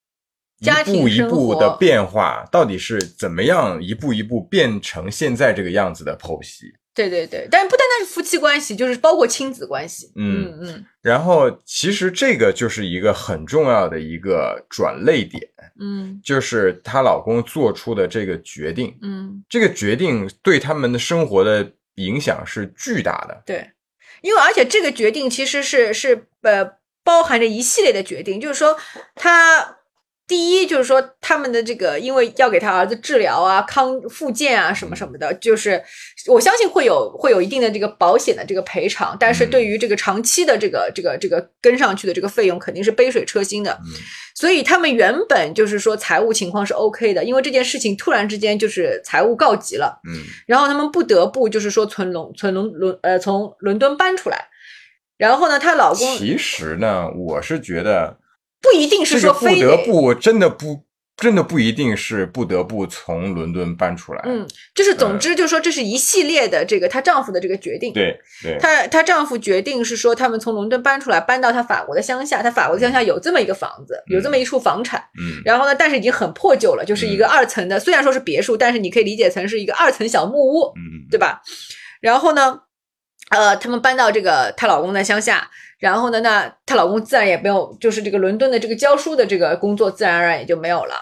[0.60, 6.74] 一步一步的变化，到底是怎么样一步一步变成现在这个样子的剖析？
[6.94, 10.12] 对对对，但不单单是夫妻关系，就是包括亲子关系。
[10.16, 10.86] 嗯嗯。
[11.02, 15.42] 然后，其实这个就是一个很重要的一个转泪点。
[15.80, 18.98] 嗯，就是她老公做出的这个决定。
[19.02, 23.44] 嗯，这个决定对他们的生活的影响是巨大的。
[23.46, 23.72] 对，
[24.22, 26.70] 因为而且这个决定其实是是呃
[27.06, 28.78] 包含着一系列的决定，就是说
[29.16, 29.78] 他。
[30.30, 35.84] 第一就是说，他们的这个，因为要给他儿子治疗啊、康复健啊什么什么的，就是
[36.28, 43.76] 我相信会有会有一定的这个保险的这个赔偿，但是对于这个长期的这个这个这个跟上去的这个费用，肯定是杯水车薪的。
[44.36, 54.46] 所以他们原本就是说财务情况是 OK 的，因为这件事情突然之间就是财务告急了，嗯，然后他们不得不就是说从伦从伦伦呃从伦敦搬出来，
[55.18, 58.19] 然后呢，她老公其实呢，我是觉得。
[58.62, 60.84] 不一定是说不得不，真的不，
[61.16, 64.22] 真的不一定是不得不从伦敦搬出来。
[64.26, 67.94] 嗯，就是总之就是说，这是一系列的这个她丈夫的这个决定。
[67.94, 72.44] 对对，她她丈夫决定是说，他们从伦敦搬出来，搬到她法国的乡下。
[72.44, 75.02] 她法国的乡下有这么一个房子，有这么一处房产。
[75.18, 80.74] 嗯，然后呢，但是已经很破旧了，就是一个二层的，虽然说是别墅，但是你可以理解成是一个二层小木屋。
[80.76, 81.42] 嗯，对吧？
[82.02, 82.60] 然后呢，
[83.30, 85.50] 呃，他们搬到这个她老公的乡下。
[85.80, 86.20] 然后呢？
[86.22, 90.94] 那她老公自然也没有，就是这个伦敦的这个教书的这个工作，自然而然也就没有了。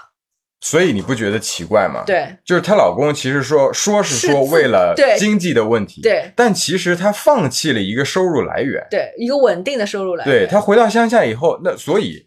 [0.61, 2.03] 所以你不觉得奇怪吗？
[2.05, 10.33] 对，就是她老公其实说说是说为了经济的问题，对，但其实他放弃了一个收入来源，对，一个稳定的收入来源。
[10.33, 12.26] 对他回到乡下以后，那所以。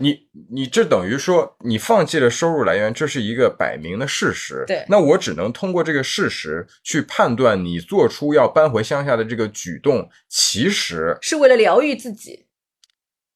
[0.00, 4.62] 你你这等于说你放弃了收入来源，这是一个摆明的事实。
[4.64, 12.46] 对，那我只能通过这个事实去判断你做出要搬回乡下的这个举动，其实是为了疗愈自己，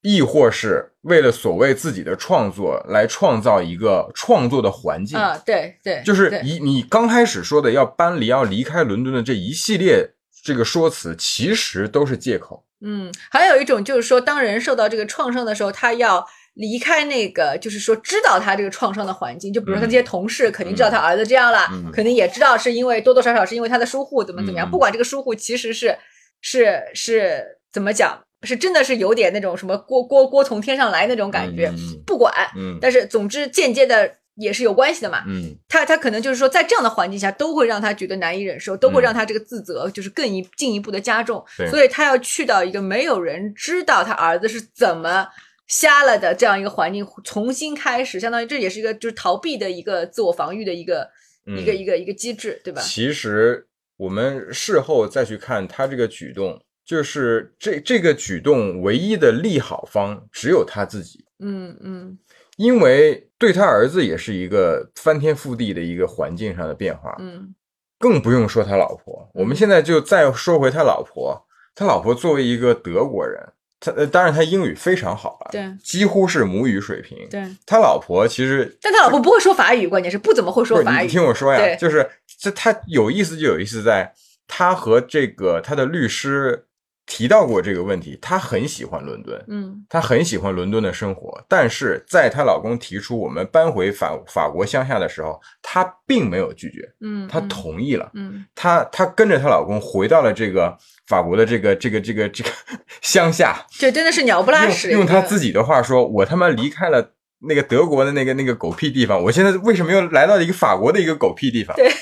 [0.03, 5.37] 亦或是为了所谓自己的创作来创造一个创作的环境啊？
[5.45, 12.65] 对对，就是你你刚开始说的要搬离要离开伦敦的这一系列这个说辞，其实都是借口。
[12.79, 16.25] 嗯，还有一种就是说，当人受到这个创伤的时候，他要。
[16.55, 24.69] 离开那个，就是说知道他这个创伤的环境，就比如说他这些同事肯定知道他儿子这样了，肯定也知道是因为多多少少是因为他的疏忽怎么怎么样。
[24.69, 25.97] 不管这个疏忽其实是
[26.41, 31.73] 是是怎么讲，是真的是有点那种什么锅锅锅从天上来那种感觉。
[32.05, 32.31] 不管，
[32.79, 35.23] 但是总之间接的也是有关系的嘛。
[35.27, 41.43] 嗯，他他可能就是说在这样的环境下都会让他觉得难以忍受，都会让他这个自责就是更一进一步的加重。
[41.71, 45.27] 所以他要去到一个没有人知道他儿子是怎么。
[45.73, 51.09] 瞎了的这样一个环境，重新开始，相当于这也是一个就是逃避的一个自我防御的一个
[51.45, 52.79] 一个一个一个机制，对吧？
[52.79, 61.25] 其实我们事后再去看他这个举动，就是这这个举动唯一的利好方只有他自己。
[61.39, 62.19] 嗯嗯，
[62.57, 67.15] 因为对他儿子也是一个翻天覆地的一个环境上的变化。
[67.17, 67.55] 嗯，
[67.97, 69.27] 更不用说他老婆。
[69.33, 73.41] 我们现在就再说回他老婆，他老婆作为一个德国人。
[73.83, 77.17] 他呃，当然他英语非常好了，对，几乎是母语水平。
[77.29, 81.05] 对，他老婆其实，但他老婆不会说法语，关键是不怎么会说法语。
[81.05, 84.13] 你听我说呀，就是这他有意思就有意思在，
[84.47, 86.67] 他和这个他的律师。
[87.05, 100.77] 提到过这个问题，他很喜欢伦敦，嗯，他很喜欢伦敦的生活，但是在她老公提出我们搬回法法国乡下的时候，她并没有拒绝，嗯，她同意了，嗯，她她跟着她老公回到了这个
[101.07, 102.49] 法国的这个这个这个这个
[103.01, 104.89] 乡下，这真的是鸟不拉屎。
[104.91, 107.13] 用他自己的话说，我他妈离开了
[107.47, 111.75] 那个德国的那个那个狗屁地方，我现在为什么又来到一个法国的一个狗屁地方？
[111.75, 111.91] 对。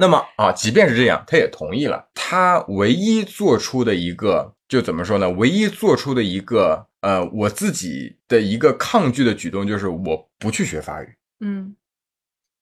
[0.00, 2.08] 那么啊，即便是这样，他也同意了。
[2.14, 5.28] 他唯一做出的一个，就怎么说呢？
[5.30, 11.08] 唯一做出的一个，呃，我自己的一个抗拒的举动，就是我不去学法语。
[11.40, 11.74] 嗯，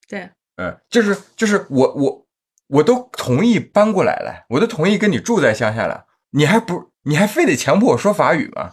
[0.09, 2.26] 对，嗯，就是就是我我
[2.69, 8.73] 我都同意搬过来了，我都同意跟你住在乡下了，你还不你还非得强迫我说法语吗？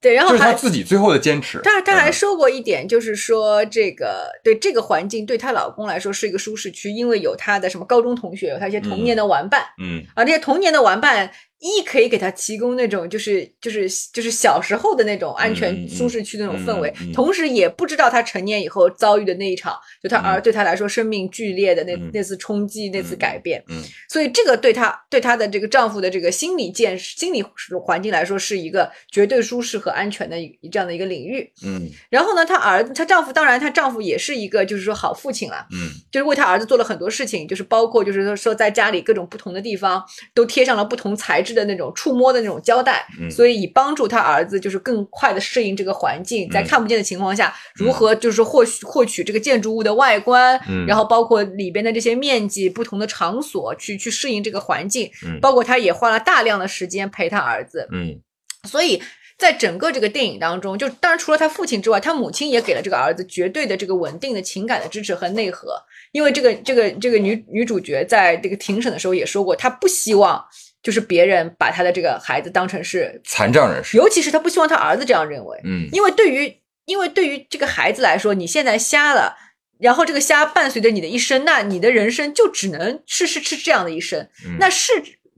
[0.00, 1.60] 对，然后就是他自己最后的坚持。
[1.64, 11.28] 他他还嗯说过一点，就是说这个对这个环境对她老公来说是一个舒适区，因为有她的什么高中同学，有她一些童年的玩伴、嗯啊，这些童年的玩伴
[11.60, 17.12] 一可以给他提供那种就是就是就是小时候的那种安全舒适区的那种氛围，嗯嗯。
[17.12, 22.10] 同时也不知道他成年以后遭遇的那一场，就他儿、嗯对他来说生命剧烈的那、嗯。
[22.14, 23.82] 那次冲击、那次嗯改变，嗯。
[24.08, 27.42] 所以这个对他对他的这个丈夫的这个心理建心理
[27.84, 31.50] 环境来说是一个绝对舒适和安全的一这样的一个领域。
[31.64, 31.88] 嗯。
[32.08, 35.90] 然后呢，她儿子，她丈夫，当然她丈夫也是一个就是说好父亲了，嗯。
[36.10, 40.02] 就是为他儿子做了很多事情，就是包括就是说说在家里各种不同的地方
[40.32, 43.30] 都贴上了不同材质的那种触摸的那种胶带，嗯。
[43.30, 46.66] 所以以帮助他儿子就是更快的适应这个环境，在嗯。
[46.66, 50.86] 看不见的情况下，如何就是获取获取这个建筑物的外观，嗯。
[50.86, 55.38] 然后包括里边的这些面积、不同的场所去去适应这个环境，嗯。
[55.40, 58.20] 包括他也花了大量的时间陪他儿子，嗯。
[58.68, 59.00] 所以
[59.38, 65.80] 在整个这个电影当中，就当然除了他父亲之外，他母亲也给了这个儿子绝对的这个稳定的情感的支持和内核。
[66.10, 70.44] 因为这个这个这个女女主角在这个庭审的时候也说过，她不希望
[70.88, 73.98] 就是别人把他的这个孩子当成是，残障人士。
[73.98, 76.50] 尤其是他不希望他儿子这样认为，嗯因为对于
[76.86, 79.36] 因为对于这个孩子来说，你现在瞎了。
[79.78, 84.18] 然后这个瞎伴随着你的一生，那你的人生就只能是是是这样的一生。
[84.46, 84.90] 嗯那是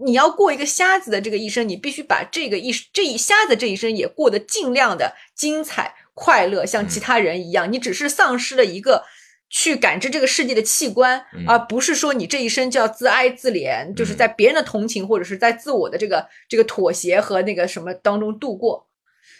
[0.05, 7.73] 你要过一个瞎子的这个一生，你必须把这个一这一瞎子这一生也过得尽量的精彩快乐，像其他人一样。
[7.73, 9.03] 你只是丧失了一个
[9.51, 18.87] 去感知这个世界的器官，嗯而不是说你这一生就要自哀自怜，就是在别人的同情或者是在自我的这个这个妥协和那个什么当中度过。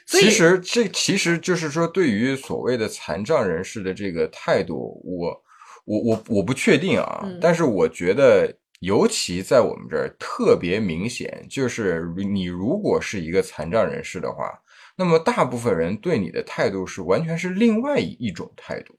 [0.05, 5.43] 所以其实这其实就是说，对于所谓的残障人士的这个态度，我
[5.85, 14.51] 我我我不确定啊，嗯但是我觉得，尤其在我们这儿特别明显，就是你如果是一个残障人士的话，
[14.97, 18.97] 那么大部分人对你的态度是完全是另外一一种态度。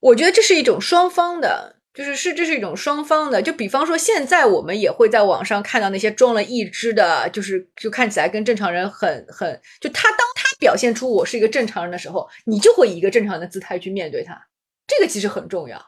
[0.00, 3.40] 我觉得这是一种双方的，就是是这是一种双方的。
[3.40, 14.46] 就比方说，现在我们也会在网上看到那些装了一只的，就是就看起来跟正常人很很，就他当他表现出我是一个正常人的时候，你就会以一个正常人的姿态去面对他，
[14.86, 15.78] 这个其实很重要。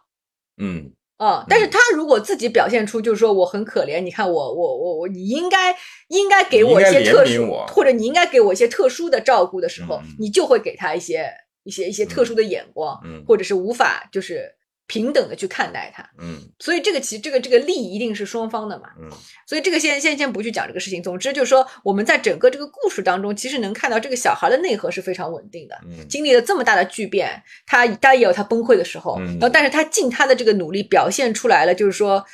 [0.58, 5.72] 嗯啊、但是他如果自己表现出就是说我很可怜，你看我我我我，你应该
[6.08, 11.32] 应该给我一些特殊或者你应该给我一些特殊的照顾的时候，嗯你就会给他一些
[11.64, 14.54] 一些一些特殊的眼光，嗯或者是无法就是
[14.86, 16.02] 平等的去看待他。
[16.18, 18.90] 嗯所以这个其实这个这个利益一定是双方的嘛。
[19.00, 19.08] 嗯
[19.46, 21.02] 所以这个先先先不去讲这个事情。
[21.02, 25.78] 总之就是说，我们在整个这个故事当中，其实能看到这个小孩的内核是非常稳定的。
[25.86, 32.24] 嗯经历了这么大的巨变，他他也有他崩溃的时候，嗯然后但是他尽他的这个努力表现出来了，就是说，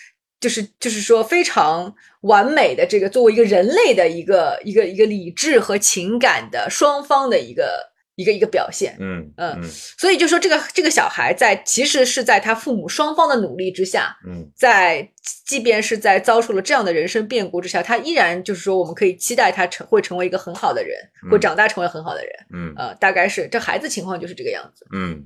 [0.40, 8.96] 就是就是说非常完美的这个作为一个人类的一个一个一个理智和情感的双方的一个一个一个表现。
[8.98, 15.08] 嗯嗯嗯所以就说这个这个小孩在其实是在他父母双方的努力之下，嗯在
[15.46, 22.32] 即便是在遭受了这样的人生变故之下，他依然就是说我们可以期待他成会成为一个很好的人，嗯会长大成为很好的人。
[22.52, 24.84] 嗯呃，大概是这孩子情况就是这个样子。
[24.92, 25.24] 嗯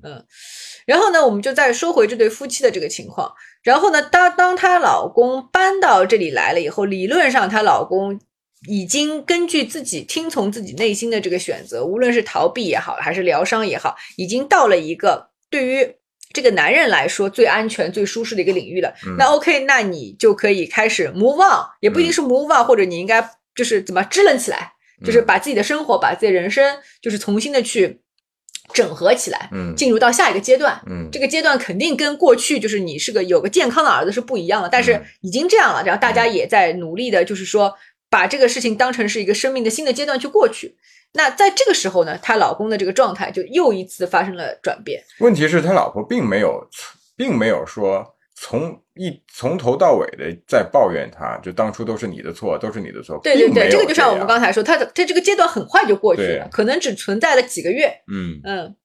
[0.85, 3.33] 然后呢，我们就再说回这对夫妻的这个情况。
[3.63, 8.21] 然后呢，当当她老公搬到这里来了以后，理论上她老公
[8.69, 15.97] 已经根据自己听从自己内心的这个选择，无论是逃避也好，还是疗伤也好，已经到了一个对于
[16.33, 18.95] 这个男人来说最安全、最舒适的一个领域了。
[19.07, 19.17] 嗯。
[19.19, 23.23] 那 OK，那你就可以开始 move on，也不一定是 move on，、或者你应该
[23.55, 24.73] 就是怎么支棱起来，
[25.05, 28.01] 就是嗯把自己的生活、把自己的人生，就是重新的去
[28.73, 29.75] 整合起来，嗯。
[29.77, 30.81] 进入到下一个阶段。
[30.87, 31.09] 嗯。
[31.13, 35.05] 这个阶段肯定跟过去就是你是个有个健康的儿子是不一样的，但是嗯。
[35.23, 37.75] 已经这样了，然后大家也在努力的，就是说
[38.13, 40.77] 把这个事情当成是一个生命的新的阶段去过去。
[41.15, 45.03] 那在这个时候呢，她老公的这个状态就又一次发生了转变。
[45.21, 46.69] 问题是，他老婆并没有，
[47.17, 53.19] 并没有说从一从头到尾的在抱怨他，就当初都是你的错，都是你的错。
[53.23, 57.89] 对对对，并没有这个就像我们刚才说，他的他这个阶段很快就过去了，可能只存在了几个月。
[58.13, 58.77] 嗯，嗯，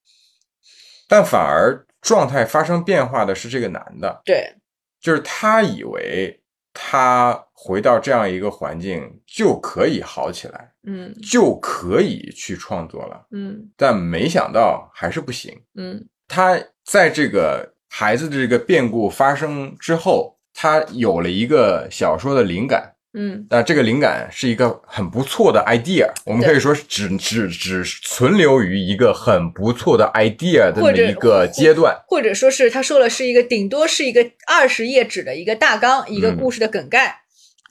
[1.09, 4.53] 但反而状态发生变化的是这个男的，对，
[5.01, 6.36] 就是他以为
[6.79, 13.25] 他回到这样一个环境就可以好起来，嗯就可以去创作了。
[13.31, 15.51] 嗯但没想到还是不行。
[15.73, 16.55] 嗯他
[16.85, 22.93] 在这个孩子的这个变故发生之后，他有了一个小说的灵感。
[23.19, 31.99] 嗯那这个灵感是一个很不错的 idea，我们可以说只只只存留于一个很不错的 idea 的一个阶段。
[32.07, 37.21] 或者说是他说了是一个顶多是一个二十页纸的一个大纲，一个嗯故事的梗概。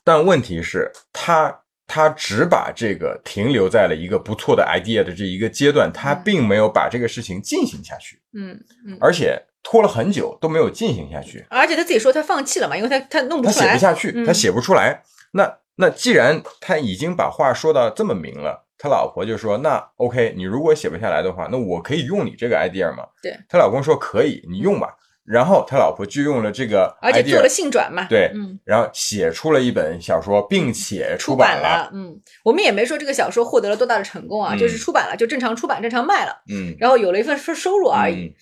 [0.03, 11.45] 但问题是，他他只把这个停留在了一个不错的 idea 的这一个阶段，他嗯并没有把这个事情进行下去，嗯嗯，而且拖了很久都没有进行下去。
[11.49, 13.65] 而且他自己说他放弃了嘛，因为他他弄不出来。
[13.67, 15.01] 写不下去，嗯他写不出来。
[15.31, 24.95] 那那既然他已经把话说到这么明了，他老婆就说：“那 OK，你如果写不下来的话，那我可以用你这个 idea 吗？”对，他老公说可以，你用吧。
[25.23, 28.07] 然后他老婆就用了这个 idea，而且做了性转嘛。
[28.07, 31.91] 对嗯，然后写出了一本小说，并且出版了。
[31.93, 38.27] 嗯，我们也没说这个小说获得了多大的成功啊，嗯就是出版了，就正常出版，正常卖了，嗯，然后有了一份收收入而已。
[38.27, 38.33] 嗯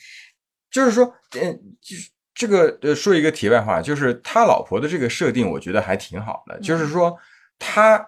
[0.71, 1.05] 就是说，
[1.41, 6.55] 嗯，就是这个呃，说一个题外话，就是他老婆的这个设定，我觉得还挺好的。
[6.57, 7.17] 嗯就是说，
[7.57, 8.05] 他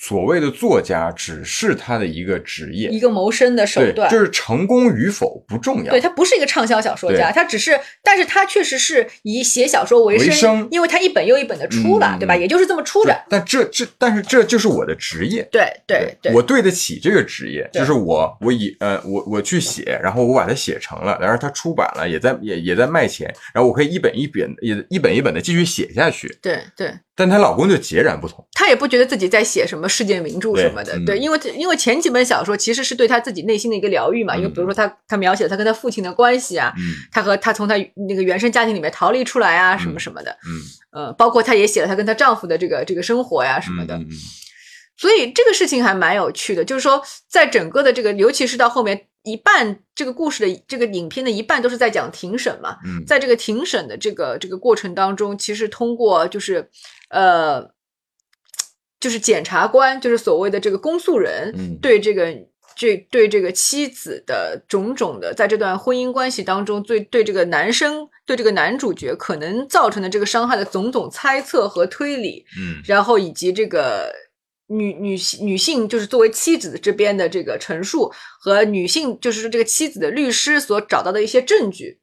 [0.00, 5.90] 所谓的作家只是他的一个职业，一个谋生的手，段，就是成功与否不重要。
[5.90, 12.36] 对他不是一个畅销小说家，他只是，但是他确实是以写小说为为生因为他一本又一本的出了，嗯对吧？
[12.36, 13.14] 也就是这么出的。
[13.28, 15.46] 但这这，但是这就是我的职业。
[15.50, 26.28] 对对对，我对得起这个职业，就是我我以呃我我去写，然后我把它写成了，然后它出版了，也在也也在卖钱，然后我可以一本一本也一本一本的继续写下去。
[26.40, 36.94] 对对，但她老公就截然不同，她也不觉得自己在写什么世界名著什么的，嗯对，因为因为前几本小说其实是对她自己内心的一个疗愈嘛，因为比如说她她描写了他跟她父亲的关系啊，嗯。
[37.10, 37.74] 他和她从她
[38.08, 40.30] 那个原生家庭里面逃离出来啊，什么什么的，
[40.92, 41.06] 嗯。
[41.06, 43.98] 呃，包括她也写了她跟她丈夫的这个这个生活呀什么的，
[44.98, 53.04] 所以这个事情还蛮有趣的，就是说在整个的这个，尤其是到后面一半这个故事的这个影片的一半都是在讲庭审嘛，嗯。
[53.06, 56.70] 在这个庭审的这个这个过程当中，其实通过就是
[57.08, 57.70] 呃，
[58.98, 61.78] 就是检察官，就是所谓的这个公诉人，嗯。
[61.80, 62.34] 对这个
[62.74, 72.82] 这对这个妻子的种种的，在这段婚姻关系当中，对对这个男生对这个男主角可能造成的这个伤害的种种猜测和推理，嗯。
[72.84, 74.12] 然后以及这个
[74.66, 81.98] 女女性女性就是作为妻子这边的这个陈述和女性就是说这个妻子的律师所找到的一些证据，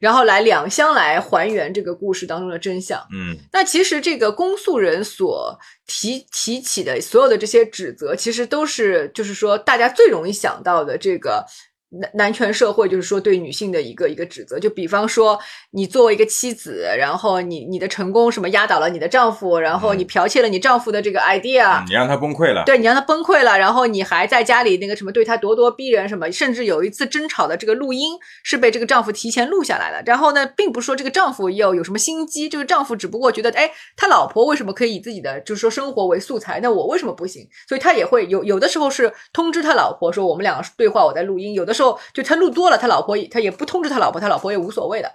[0.00, 2.98] 然后来两相来还原这个故事当中的真相。
[3.12, 11.46] 嗯那其实这个公诉人所提提起的所有的这些指责，其实都是就是说大家最容易想到的这个。
[11.92, 15.36] 男男权社会就是说对女性的一个一个指责，就比方说
[15.72, 30.02] 你作为一个妻子，然后你你的成功什么压倒了你的丈夫，然后你剽窃了你丈夫的这个 idea，、嗯你让他崩溃了，对你让他崩溃了，然后你还在家里那个什么对他咄咄逼人什么，甚至有一次争吵的这个录音是被这个丈夫提前录下来了。
[30.04, 37.46] 然后呢，并不是说这个丈夫又有什么心机，这个丈夫只不过觉得，哎，他老婆为什么可以以自己的就是说生活为素材，那我为什么不行？
[37.68, 45.12] 所以他也会有有的时候是通知他老婆说我们两个对话我在录音，有的时候就他录多了，他老婆他也不通知他老婆，他老婆也无所谓的。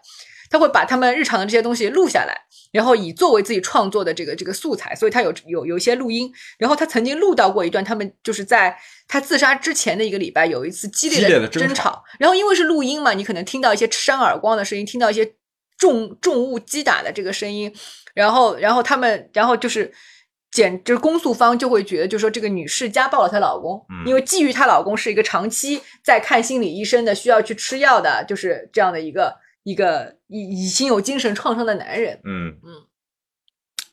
[0.50, 2.36] 他会把他们日常的这些东西录下来，
[2.72, 8.78] 然后以作为自己创作的这个这个素材，所以他有有有一些录音，然后他曾经录到过一段，他们就是在
[9.08, 15.34] 他自杀之前的一个礼拜有一次激烈的争争吵然后因为是录音嘛，你可能听到一些扇耳光的声音，听到一些
[15.78, 17.74] 重重物击打的这个声音，
[18.14, 19.92] 然后然后他们然后就是。
[20.52, 29.36] 简就是公诉方就会觉得，就是说这个女士家暴了她老公，嗯因为基于她老公是一个长期在看心理医生的，需要去吃药的，就是这样的一个
[29.66, 32.22] 一个已已经有精神创伤的男人。
[32.24, 32.88] 嗯嗯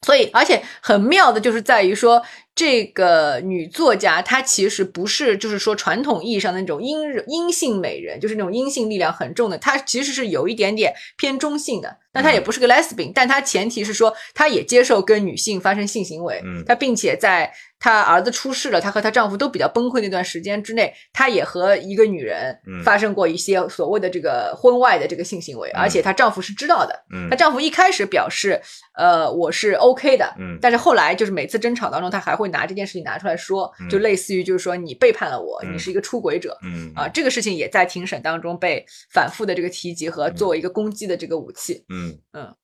[0.02, 2.24] 所以，而且很妙的就是在于说，
[2.54, 11.98] 这个女作家她其实不是就是说传统意义上的那种阴阴性美人，就是那种阴性力量很重的，她其实是有一点点偏中性的。
[12.14, 16.62] 但她也不是个 lesbian，、但她前提是说，她也接受跟女性发生性行为，嗯。
[16.66, 17.50] 她并且在
[17.80, 22.84] 她儿子出事了，她和她丈夫都比较崩溃那段时间之内，她也和一个女人嗯。
[22.84, 26.94] 发生过一些所谓的这个婚外的这个性行为，而且她丈夫是知道的。
[27.14, 27.30] 嗯。
[27.30, 28.60] 她丈夫一开始表示，
[28.94, 30.58] 呃，我是 OK 的，嗯。
[30.60, 36.56] 但是后来就是每次争吵当中，她还会拿这件事情拿出来说，嗯就类似于就是说你背叛了我，嗯你是一个出轨者。
[36.64, 41.84] 嗯啊，这个事情也在庭审当中被反复的这个提及和作为一个攻击的这个武器。
[41.88, 42.54] 嗯嗯，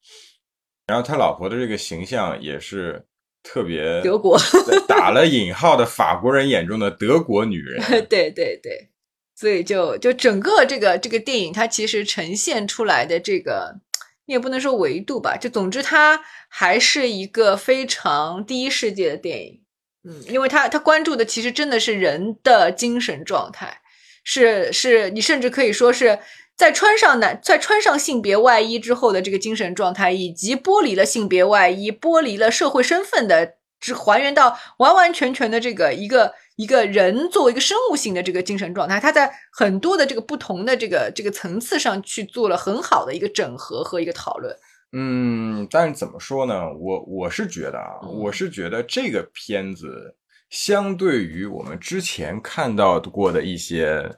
[0.86, 3.04] 然后他老婆的这个形象也是
[3.42, 4.38] 特别德国，
[4.86, 8.90] 打了引号的法国人眼中的德国女人， 对对对，
[9.34, 13.80] 所以就就整个这个这个电影，它其实呈现出来的这个
[14.26, 19.62] 你也不能说维度吧，就总之它还是一个非常第一世界的电影。
[20.04, 23.80] 嗯，因为他他关注的其实真的是人的精神状态，
[24.22, 26.20] 是是，你甚至可以说是
[26.56, 44.56] 在穿上男在穿上性别外衣之后的这个精神状态，以及剥离了性别外衣、剥离了社会身份的，只还原到完完全全的这个一个一个人作为一个生物性的这个精神状态，他在很多的这个不同的这个这个层次上去做了很好的一个整合和一个讨论。
[44.92, 46.72] 嗯，但是怎么说呢？
[46.72, 50.16] 我我是觉得啊，我是觉得这个片子
[50.48, 54.10] 相对于我们之前看到过的一些，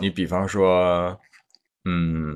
[0.00, 1.14] 你比方说，
[1.84, 2.34] 嗯，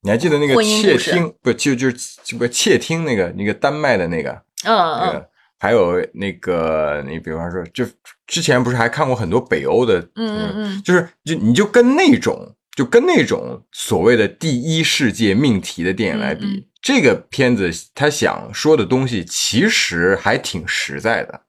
[0.00, 4.30] 你还记得那个窃听不就就是不窃听那个那个丹麦的那个，
[4.64, 7.84] 嗯那个还有那个你比方说，就
[8.26, 16.66] 之前不是还看过很多北欧的，嗯嗯嗯，就是就你就跟那种就跟那种所谓的第一世界命题的电影来比。
[16.80, 21.42] 这个片子他想说的东西其实还挺实在的，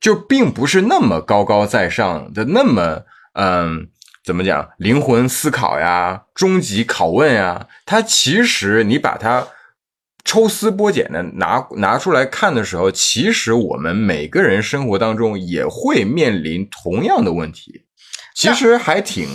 [0.00, 3.02] 就并不是那么高高在上的，那么
[3.34, 3.88] 嗯，
[4.24, 7.66] 怎么讲灵魂思考呀、终极拷问呀。
[7.84, 9.46] 它其实你把它
[10.24, 17.82] 抽丝剥茧的拿拿出来看的时候，其实我们每个人生活当中也会面临同样的问题，
[18.34, 19.28] 其实还挺。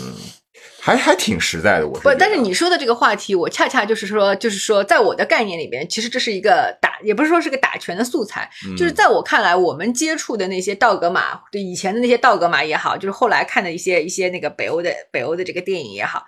[0.86, 16.26] 还还挺实在的，我不，但是你说的这个话题，我恰恰就是说，就是说，在我的概念里边，其实这是一个打，也不是说是个打拳的素材，就是在我看来，我们接触的那些道格玛，对以前的那些道格玛也好，就是后来看的一些一些那个北欧的北欧的这个电影也好。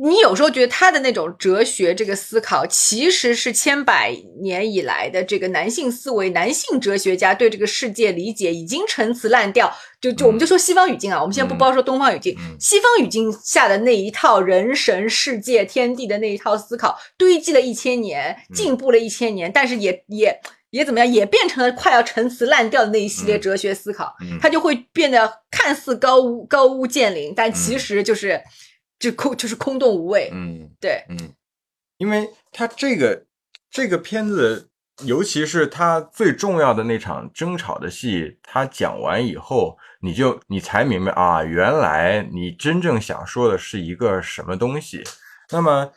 [0.00, 9.74] 你有时候觉得他的那种哲学这个思考，其实是千百年以来的这个男性思维、男性哲学家对这个世界理解已经陈词滥调。
[10.00, 20.38] 就就我们就说西方语境啊，我们先不包说东方语境，西方语境下的那一套人神世界天地的那一套思考，堆积了一千年，进步了一千年，但是也也
[20.70, 28.40] 也怎么样，也变成了快要陈词滥调的那一系列哲学思考，它就会变得看似高屋高屋建瓴，但其实就是。
[28.98, 31.16] 就空就是空洞无味，嗯，对，嗯，
[31.98, 33.24] 因为他这个
[33.70, 34.68] 这个片子，
[35.04, 45.04] 尤其是他最重要的那场争吵的戏，他讲完以后，你就你才明白啊，原来你真正想说的是一个什么东西。
[45.50, 45.92] 那么，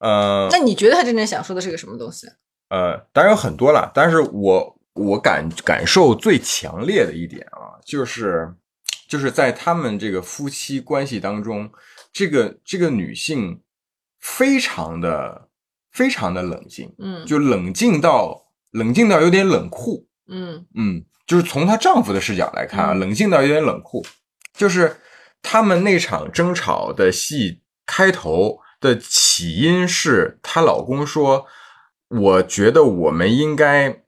[0.00, 2.26] 呃，那你觉得他真正想说的是个什么东西？
[2.70, 8.52] 呃，当然有很多了，但是我我感感受最强烈的一点啊，就是
[9.08, 11.70] 就是在他们这个夫妻关系当中。
[12.12, 13.62] 这个这个女性
[14.20, 15.48] 非常的
[15.90, 24.04] 非常的冷静，嗯，就冷静到冷静到有点冷酷，嗯嗯，就是从她丈夫的视角来看啊，冷静到有点冷酷。
[24.52, 24.98] 就是
[25.40, 31.46] 他们那场争吵的戏开头的起因是她老公说
[32.08, 34.02] ：“我觉得我们应该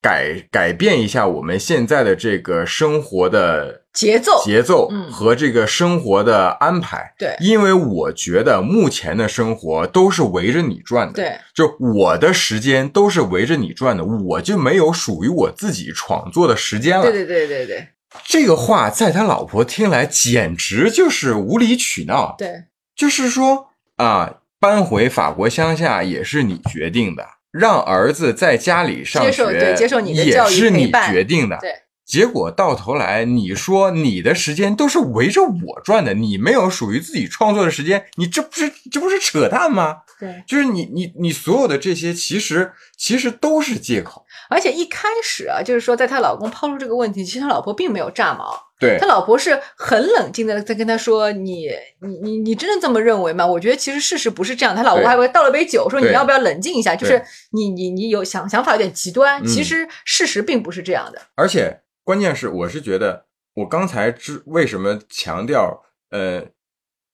[0.00, 17.02] 改改变一下我们现在的这个生活的。”节奏、节奏和这个生活的安排，对，因为我觉得目前的生活都是围着你转的，对，就我的时间都是围着你转的，我就没有属于我自己创作的时间了。
[17.02, 17.88] 对对对对对，
[18.24, 22.36] 这个话在他老婆听来简直就是无理取闹。
[22.38, 31.72] 对，就是说啊，搬回法国乡下也是你决定的，让儿子在家里上学，接受对接受你的教育也是你决定的，对。
[32.08, 39.98] 结果到头来，你说你的时间都是围着我转的，你没有属于自己创作的时间，你这不是这不是扯淡吗？
[40.18, 44.24] 对，就是你你你所有的这些，其实其实都是借口。
[44.48, 51.68] 而且一开始啊，就是说，在她老公抛出这个问题，其实她老婆并没有炸毛，对她老婆是很冷静的在跟他说：“你
[52.00, 54.74] 你你你真的这么认为吗？”我觉得其实事实不是这样。
[54.74, 61.78] 她老婆还会倒了杯酒，说：“你要不要冷静一下？”就是你你你有想想法有点极端，其实事实并不是这样的，而且。
[62.08, 66.42] 关键是，我是觉得，我刚才之为什么强调，呃，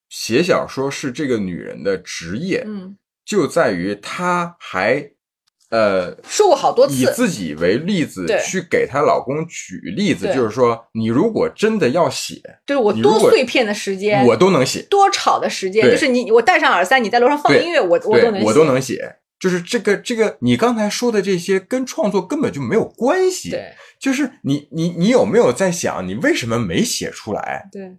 [0.07, 5.11] 写小说是这个女人的职业，嗯，就在于她还，
[5.69, 19.17] 呃，说过好多次，以自己为例子去给她老公举例子，就是说，你如果真的要写，就是我多碎片的时间，我都能写；多吵的时间，就是你我戴上耳塞，你在楼上放音乐，我我都能，我都能写。
[19.39, 23.51] 就是这个这个，你刚才说的这些跟创作根本就没有关系。
[23.51, 23.73] 对。
[23.97, 27.67] 就是你你你有没有在想，你为什么没写出来？
[27.71, 27.97] 对，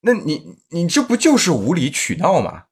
[0.00, 2.64] 那你你这不就是无理取闹吗？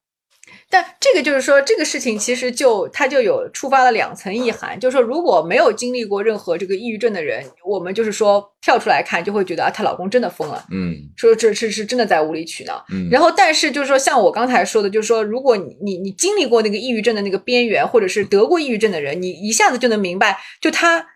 [0.75, 12.83] 但这个就是说，这个事情其实就它就有触发了两层意涵，就是说，如果没有经历过任何这个抑郁症的人，我们就是说跳出来看，就会觉得啊，她老公真的疯了，嗯说这是是真的在无理取闹。
[12.91, 21.07] 嗯，然后，但是就是说，像我刚才说的，就是说，如果你你你经历过那个抑郁症的那个边缘，或者是得过抑郁症的人，你一下子就能明白，就他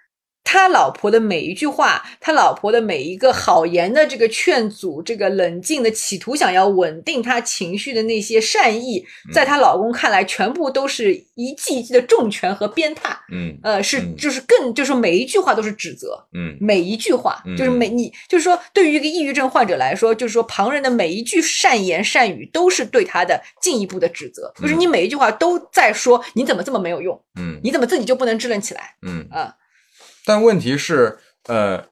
[0.51, 13.15] 他老婆的每一句话，他老婆的每一个好言的这个劝阻，这个冷静的企图想要稳定他情绪的那些善意，在她老公看来，全部都是一记一记的重拳和鞭挞。
[13.31, 13.55] 嗯。
[13.61, 14.15] 呃，是嗯。
[14.17, 16.57] 就是更就是每一句话都是指责，嗯。
[16.59, 17.55] 每一句话，嗯。
[17.55, 27.59] 就是每你就是说，对于一个抑郁症患者来说，就是说旁人的每一句善言善语都是对他的进一步的指责，就是你每一句话都在说你怎么这么没有用，嗯。
[27.63, 28.95] 你怎么自己就不能支棱起来？
[29.03, 29.53] 嗯，啊？
[30.25, 31.17] 但问题是，
[31.47, 31.83] 呃，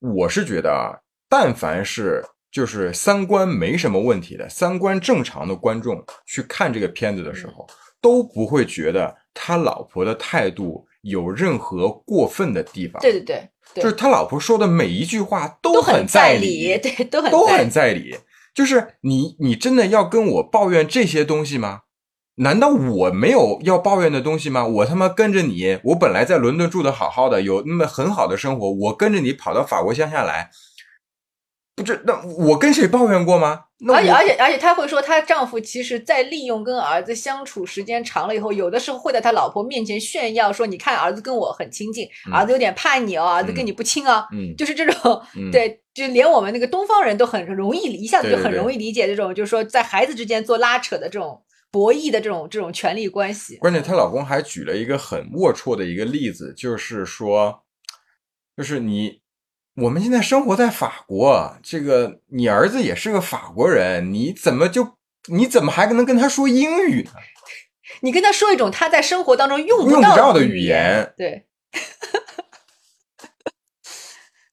[0.00, 7.66] 我是觉得啊，但凡是就是三观没什么问题的、三观正常的观众去看这个片子的时候，
[8.00, 13.00] 都不会觉得他老婆的态度有任何过分的地方。
[13.00, 18.16] 对对对对，就是他老婆说的每一句话都很在理，对，都很都很在理。
[18.54, 21.80] 就是你，你真的要跟我抱怨这些东西吗？
[22.36, 24.66] 难道我没有要抱怨的东西吗？
[24.66, 30.50] 我他妈跟着你，我本来在伦敦住的好好的，有那么很好的生活，我跟着你跑到法国乡下来，
[31.76, 32.02] 不是？
[32.04, 33.66] 那我跟谁抱怨过吗？
[33.92, 44.26] 而且而且而且，她会说，她丈夫其实在利用跟儿子相处时间长了以后，有的时候会在他老婆面前炫耀说：“你看，儿子跟我很亲近，嗯儿子有点怕你哦，儿子跟你不亲哦。
[44.32, 51.42] 嗯就是这种，嗯 对，就连我们那个东方人都很容易一下子就很容易理解这种，就是说在孩子之间做拉扯的这种
[51.74, 53.56] 博弈的这种这种权力关系。
[53.56, 57.64] 关键她老公还举了一个很龌龊的一个例子，就是说，
[58.56, 59.20] 就是你
[59.74, 64.96] 我们现在生活在法国，这个你儿子也是个法国人，你怎么就
[65.26, 67.10] 你怎么还能跟他说英语呢？
[68.02, 71.44] 你跟他说一种他在生活当中用用不到着的语语言，对。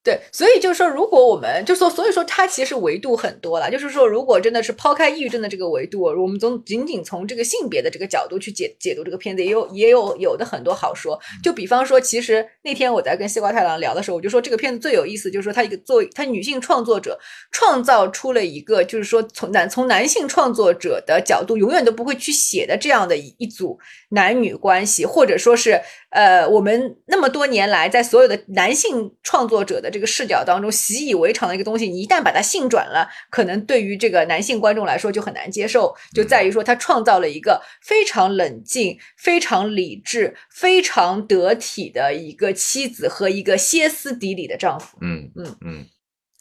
[0.04, 3.70] 对，所以就是说，如果我们就说，所以说它其实维度很多了。
[3.70, 11.20] 就是说，如果真的是抛开抑郁症的这个维度，我们从仅仅从这个性别的这个角度去解解读这个片子，也有也有有的很多好说。
[11.44, 17.20] 就比方说，其实那天我在跟西瓜太郎聊的时候，我就说这个片子最有意思，就是说她一个作为她女性创作者
[17.52, 23.78] 创造出了一个，就是说从男从男性创作者的角度永远都不会去写的这样的一一组
[24.10, 25.80] 男女关系，或者说是
[26.12, 44.98] 呃，我们那么多年来在所有的男性创作者的这个视角当中习以为常的一个东西，你一旦把它性转了，可能对于这个男性观众来说就很难接受，就在于说他创造了一个非常冷静、非常理智、非常得体的一个妻子和一个歇斯底里的丈夫。
[45.02, 45.86] 嗯嗯嗯。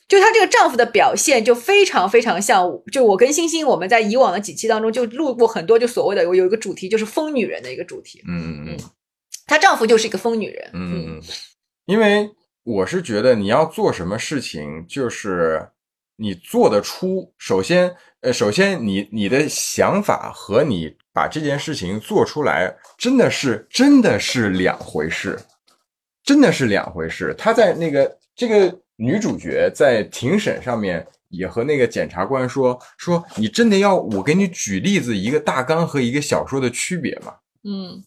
[0.09, 8.77] 就她这个丈夫的表现就非常非常像，就我跟星星我们在以往的几期当中就录过很多，就所谓的有有一个主题就是疯女人的一个主题，嗯嗯。
[8.77, 8.79] 嗯
[9.51, 11.21] 她丈夫就是一个疯女人，嗯
[11.87, 12.31] 因为
[12.63, 15.69] 我是觉得你要做什么事情，就是
[16.15, 25.37] 你做得出，首先呃，首先你你的想法和你把这件事情做出来，真的是真的是两回事，
[26.23, 27.35] 真的是两回事。
[27.37, 37.35] 她在那个这个女主角在庭审上面也和那个检察官说说，你真的要我给你举例子，一个大纲和一个小说的区别吗？
[37.65, 38.01] 嗯，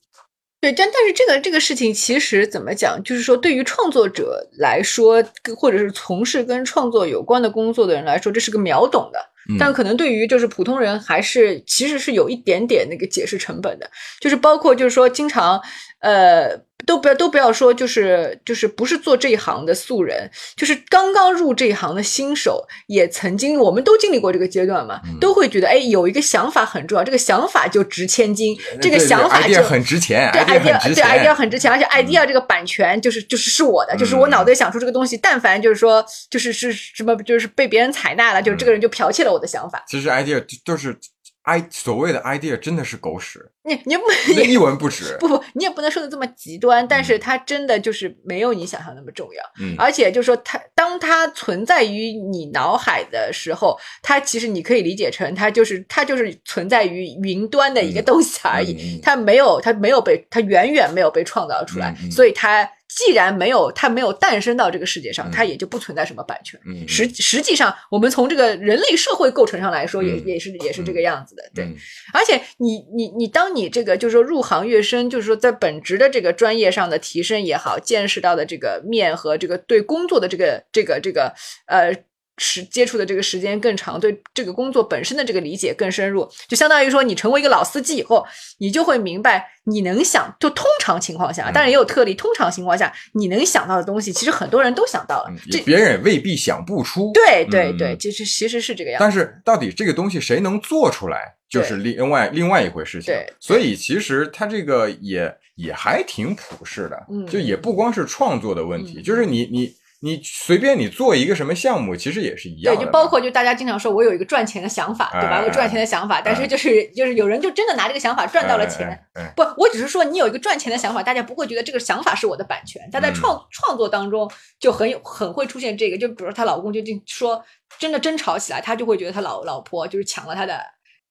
[0.64, 5.22] 对，但但是这个这个事情其实怎么讲，就是说对于创作者来说，
[5.58, 9.20] 或者是从事跟创作有关的工作的人来说，这是个秒懂的。
[9.50, 13.92] 嗯但可能对于就是普通人，还是其实是有一点点那个解释成本的，
[14.22, 15.62] 就是包括就是说经常
[16.04, 39.82] 呃都不要都不要说就是就是不是做这一行的素人，就是刚刚入这一行的新手，也曾经我们都经历过这个阶段嘛，嗯都会觉得哎有一个想法很重要，这个想法就值千金，这个想法就很值钱对，idea 对 idea 很值钱，而且 idea 这个版权就是就是是我的，就是我脑袋想出这个东西，但凡就是说就是是什么就是被别人采纳了，就是这个人就剽窃了我的想法。
[39.88, 40.98] 其实 idea 都是
[41.44, 45.18] i 所谓的 idea 真的是狗屎，你你不你一文不 值。
[45.20, 49.44] 不不，你也不能说的这么极端，但是它真的就是没有你想象那么重要。
[49.60, 66.60] 嗯而且就是说它，当它存在于你脑海的时候，它其实你可以理解成它就是它就是存在于云端的一个嗯东西而已，嗯嗯它没有它没有被它远远没有被创造出来，所以它既然没有它没有诞生到这个世界上，嗯它也就不存在什么版权。
[66.66, 71.66] 嗯，实实际上，我们从这个人类社会构成上来说，也嗯也是也是这个样子的，对。
[71.66, 71.76] 嗯
[72.14, 81.34] 而且你你你，当你这个就是说入行越深，就是说在本职的这个专业上的提升也好，见识到的这个面和这个对工作的这个这个这个
[81.66, 81.92] 呃
[82.38, 88.26] 时接触的这个时间更长，对这个工作本身的这个理解更深入，就相当于说你成为一个老司机以后，
[88.58, 97.12] 你就会明白你能想，就通常情况下，当然也有特例，通常情况下你能想到的东西，其实很多人都想到了，这别人也未必想不出。
[97.14, 98.98] 对对对，其实其实是这个样。
[99.00, 103.14] 但是到底这个东西谁能做出来，就是另外另外一回事情。
[103.14, 109.72] 对，所以其实它这个也也还挺普世的，就也不光是创作的问题，就是你你。
[110.04, 112.76] 你随便你做一个什么项目，其实也是一样。
[112.76, 115.42] 对，就包括就大家经常说我有一个赚钱的想法，对吧？
[115.42, 119.02] 我赚钱的想法，但是就是就是有人就真的拿这个想法赚到了钱。
[119.34, 122.82] 不，我只是说你有一个赚钱的想法，大家不会觉得这个想法是我的版权。
[122.92, 124.30] 但在创创作当中
[124.60, 127.42] 就很有很会出现这个，就比如说她老公就就说
[127.80, 130.62] 真的争吵起来，他就会觉得他老老婆就是抢了他的，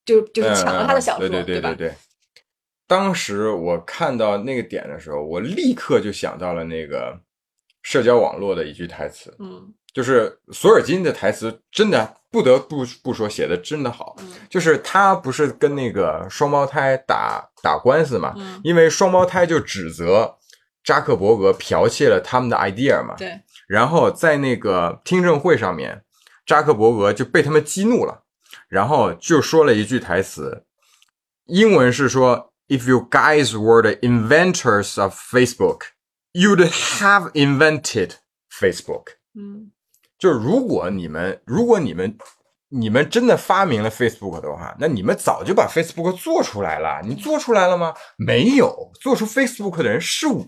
[0.04, 1.72] 就就是抢了他的小说，对吧？
[1.72, 1.94] 对。
[2.86, 7.18] 当时我看到那个点的时候，我立刻就想到了那个。
[7.82, 14.16] 社交网络的一句台词，嗯，就是索尔金的台词，真的不得不不说写的真的好，
[14.48, 20.38] 就是他不是跟那个双胞胎打打官司嘛，因为双胞胎就指责
[20.84, 26.04] 扎克伯格剽窃了他们的 idea 嘛，对，然后在那个听证会上面，
[26.46, 28.22] 扎克伯格就被他们激怒了，
[28.68, 30.64] 然后就说了一句台词，
[31.46, 35.80] 英文是说，If you guys were the inventors of Facebook。
[36.32, 38.14] You'd have invented
[38.50, 39.16] Facebook。
[39.34, 39.72] 嗯，
[40.18, 42.16] 就是如果你们，如果你们，
[42.68, 47.02] 你们真的发明了 Facebook 的话，那你们早就把 Facebook 做出来了。
[47.04, 47.94] 你做出来了吗？
[48.16, 50.46] 没有，做出 Facebook 的人是我。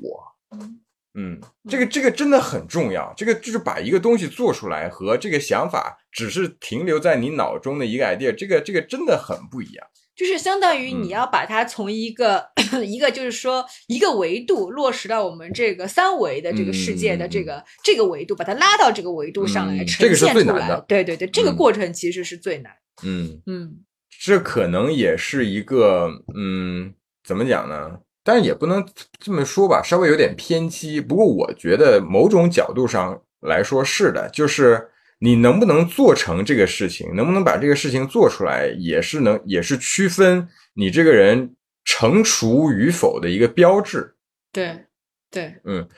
[1.16, 3.12] 嗯，这个这个真的很重要。
[3.16, 9.86] 这个就是把一个东西做出来和这个想法只是停留在你脑中的一个 idea，这个这个真的很不一样。
[10.16, 12.46] 就是相当于你要把它从一个
[12.86, 20.80] 一个就是说一个维度落实到我们这个三维的这个世界的这个这个维度，把它拉到这个维度上来呈现出来。
[20.86, 22.72] 对对对，这个过程其实是最难。
[23.02, 23.78] 嗯嗯，
[24.20, 26.94] 这可能也是一个嗯，
[27.24, 27.98] 怎么讲呢？
[28.22, 28.86] 但是也不能
[29.18, 31.00] 这么说吧，稍微有点偏激。
[31.00, 34.90] 不过我觉得某种角度上来说是的，就是。
[35.24, 44.14] 你能不能做成这个事情，能不能把这个事情做出来，也是能，也是区分你这个人成熟与否的一个标志。
[44.52, 44.84] 对，
[45.30, 45.88] 对，嗯，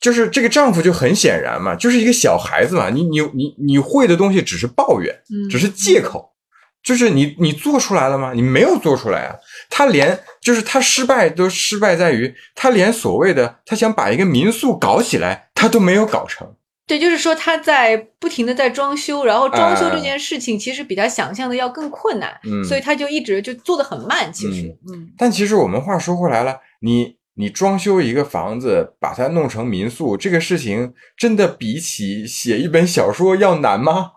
[0.00, 5.14] 就是这个丈夫就很显然嘛，就是一个小孩子嘛，你你你你会的东西只是抱怨，
[5.48, 6.32] 只是借口，
[6.82, 8.32] 就是你你做出来了吗？
[8.34, 9.36] 你没有做出来啊。
[9.70, 16.56] 他连就是他失败都失败在于他连所谓的他想把一个民宿搞起来，他都没有搞成。
[16.86, 24.30] 对，就是说他在不停的在装修，然后装修这件事情其实比他想象的要更困难，所以他就一直就做的很慢。
[24.30, 34.10] 其实，嗯，但其实我们话说回来了，你你装修一个房子，把它弄成民宿，这个事情真的比起写一本小说要难吗？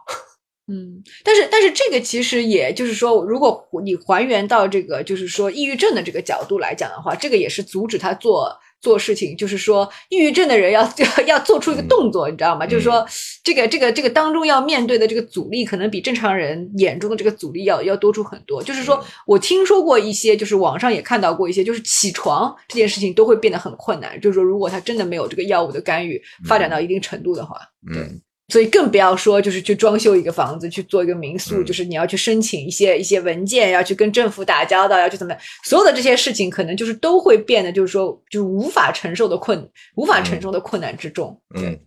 [0.69, 8.53] 嗯，但是但是这个其实也就是说，如果你还原到这个就是说抑郁症的这个角度来讲的话，这个也是阻止他做。
[8.81, 10.81] 做事情就是说，抑郁症的人要
[11.17, 12.65] 要要做出一个动作，你知道吗？
[12.65, 13.05] 就是说，
[13.43, 18.61] 这个这个这个当中要面对的这个阻力，可能比正常人眼中的这个阻力要要多出很多。
[18.61, 24.19] 就是说我听说过一些，就是网上也看到过一些，就是起床这件事情都会变得很困难。
[24.21, 27.57] 就是说，如果他真的没有这个药物的干预，发展到一定程度的话，
[27.93, 28.03] 对。
[28.49, 41.37] 所以更不要说，就是去装修一个房子，去做一个民宿，就是你要去申请一些一些文件，要去跟政府打交道，要去怎么样，所有的这些事情，可能就是都会变得，就是说，就是无法承受的困，无法承受的困难之重。
[41.55, 41.77] 嗯，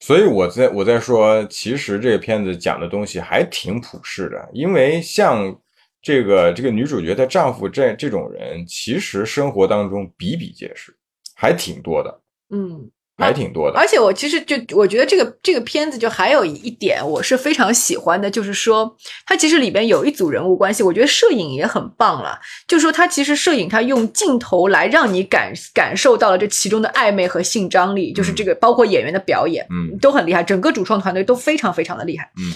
[0.00, 5.56] 所以我在我在说，其实这个片子讲的东西还挺普世的，因为像
[6.02, 10.92] 这个这个女主角的丈夫这这种人，其实生活当中比比皆是，
[11.36, 12.20] 还挺多的。
[12.50, 12.90] 嗯。
[13.18, 18.96] 还挺多的，而且我其实就我觉得这个这个片子就还有一点我是非常喜欢的，就是说
[19.26, 22.38] 它其实里边有一组人物关系，我觉得摄影也很棒了。
[22.66, 32.54] 就是说它其实摄影它用镜头来让你感感受到了这其中的暧昧和性张力，就是这个包括演员的表演，嗯，都很厉害，整个主创团队都非常非常的厉害，嗯。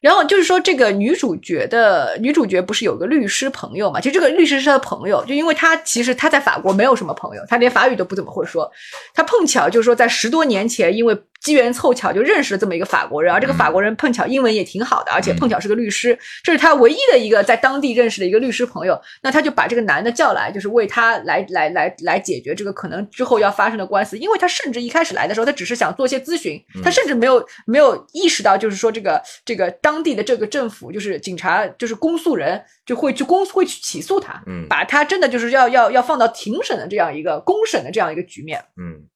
[0.00, 4.00] 然后就是说，这个女主角的女主角不是有个律师朋友嘛？
[4.00, 8.70] 其实这个律师是她的朋友，就因为她其实她在法国没有什么朋友，她连法语都不怎么会说。
[9.12, 19.00] 她碰巧就是说，在十多年前，因为机缘凑巧就认识了这么一个法国人，而这个法国人碰巧英文也挺好的，而且碰巧是个律师，这是他唯一的一个在当地认识的一个律师朋友。
[19.22, 24.18] 那他就把这个男的叫来，就是为他来来来来解决这个可能之后要发生的官司。
[24.18, 39.06] 因为他甚至一开始来的时候，他只是想做些咨询，他甚至没有没有意识到，就是说这个这个当地的这个政府，就是警察，就是公诉人就会去公会去起诉他，把他真的就是要要要放到庭审的这样一个公审的这样一个局面，嗯。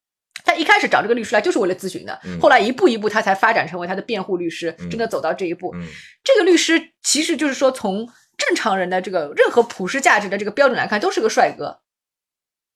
[0.53, 2.39] 他一开始找这个律师来就是为了咨询的，嗯。
[2.39, 4.91] 后来一步一步他才发展成为他的辩护律师，嗯。
[4.91, 5.73] 真的走到这一步。
[5.75, 5.87] 嗯。
[6.23, 11.79] 这个律师其实就是说，从正常人的这个任何普世价值的这个标准来看，都是个帅哥，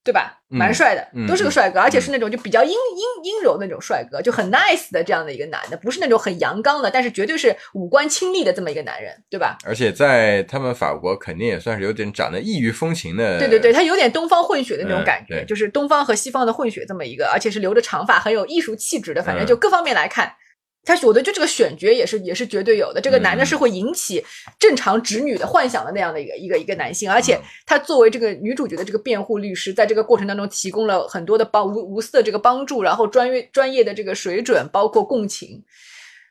[0.03, 0.39] 对吧？
[0.49, 9.57] 嗯蛮帅的，嗯都是个帅哥，而且是那种就比较阴阴阴柔那种帅哥，就很 nice 的这样的一个男的，不是那种很阳刚的，但是绝对是五官清丽的这么一个男人，对吧？
[9.65, 19.21] 而且在他们法国肯定也算是有点长得异域风情的，对对对，他有点东方混血的那种嗯感觉，对就是东方和西方的混血这么一个，而且是留着长发，很有艺术气质的。
[19.21, 20.31] 反正嗯就各方面来看，
[20.87, 23.01] 他我觉得就这个选角也是也是绝对有的。
[23.01, 24.23] 这个男的嗯是会引起
[24.57, 35.61] 正常直女的幻想的那样的一个一个一个男性，而且嗯他作为这个女主角的这个辩护律师，在这个过程当中提供了很多的帮无无私的这个帮助，然后专业专业的这个水准，包括共情。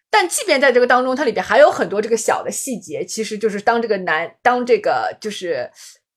[0.09, 5.71] 但即便在这个当中，它里边还有很多这个小的细节，其实就是当这个男，当这个就是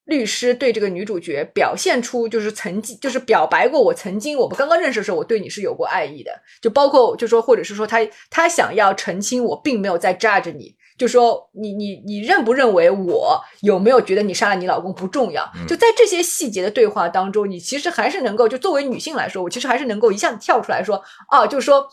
[0.10, 6.32] 律师对这个女主角表现出就是曾经就是表白过我曾经我们刚刚认识的时候我对你是有过爱意的，
[6.62, 8.00] 就包括就说或者是说他
[8.30, 21.02] 他想要澄清我并没有在 judge 你，就说你你你认不认为我有没有觉得你杀了你老公不重要，嗯就在这些细节的对话当中，你其实还是能够就作为女性来说，我其实还是能够一下子跳出来说，
[21.32, 21.88] 哦，就是说。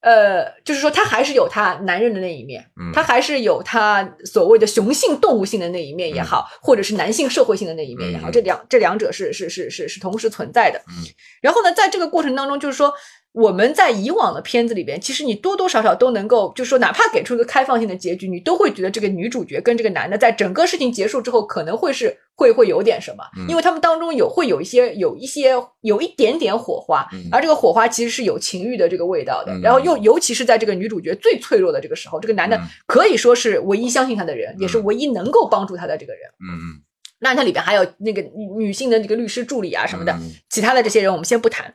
[0.00, 10.78] 呃，就是说，他还是有他男人的那一面，嗯他还是有他所谓的雄性动物性的那一面也好，或者是男性社会性的那一面也好，嗯这两这两者是是是是是同时存在的。
[10.88, 11.04] 嗯
[11.42, 12.92] 然后呢，在这个过程当中，就是说
[13.32, 29.52] 我们在以往的片子里边，其实你多多少少都能够，就是说哪怕给出一个开放性的结局，你都会觉得这个女主角跟这个男的在整个事情结束之后，可能会是会会有点什么，嗯因为他们当中有会有一些有一些有一点点火花，嗯而这个火花其实是有情欲的这个味道的。
[29.52, 36.22] 嗯然后又尤其是在这个女主角最脆弱的这个时候，这个男的嗯可以说是唯一相信她的人，也是唯一能够帮助她的这个人。
[36.38, 36.64] 嗯嗯
[37.20, 41.74] 那它里边还有那个女女性的这个律师助理啊什么的，嗯其他的这些人我们先不谈。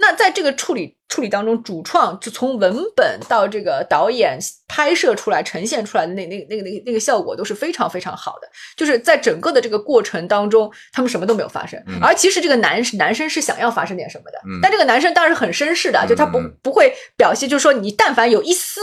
[0.00, 8.48] 那在这个处理处理当中，主创就从文本到这个导演拍摄出来、呈现出来的那那那个那个那个效果都是非常非常好的。
[8.76, 18.80] 就是在整个的这个过程当中，他们什么都没有发生，嗯而其实这个男男生是想要发生点什么的，嗯但这个男生当然是很绅士的，就他不不会表现，就是说你但凡有一丝。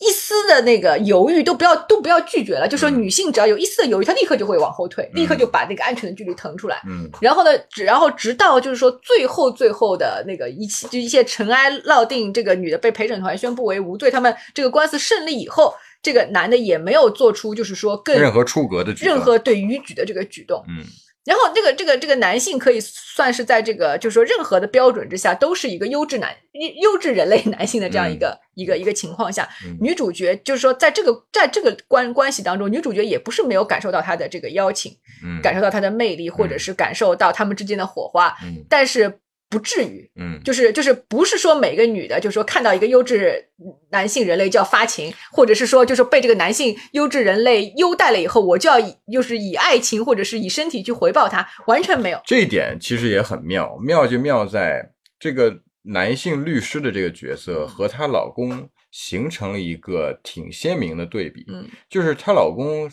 [0.00, 6.80] 一丝的那个犹豫都不要都不要拒绝了，就说嗯女性只要有一丝的犹豫，她立刻就会往后退，立刻嗯就把那个安全的距离腾出来。
[6.88, 20.64] 嗯然后呢，直然后直到就是说最后最后的那个一切就一切尘埃落定，这个女的被陪审团宣布为无罪，他们这个官司胜利以后，这个男的也没有做出就是说更任何出格的举动，任何对逾矩的这个举动。
[20.66, 20.82] 嗯
[21.26, 26.34] 然后这个这个这个男性可以算是在这个就是说任何的标准之下都是一个优质男
[26.82, 29.76] 优质人类 男性的这样一个、一个一个情况下，嗯。
[29.80, 35.40] 女主角就是说在这个在这个关关系当中，女主角也不是没有感受到他的这个邀请，嗯。
[35.42, 38.64] 感受到他的魅力，或者是感受到他们之间的火花，嗯。
[38.68, 39.20] 但是
[39.50, 40.10] 不至于。
[40.14, 43.50] 嗯就是就是不是说每个女的，就是说看到一个优质
[43.90, 52.20] 男性人类就要发情，或者是说就是被这个男性优质人类优待了以后，我就要以就是以爱情或者是以身体去回报他，完全没有。
[52.24, 62.90] 这一点其实也很妙，妙就妙在这个男性律师的这个角色和她老公形成了一个挺鲜明的对比，嗯，就是她老公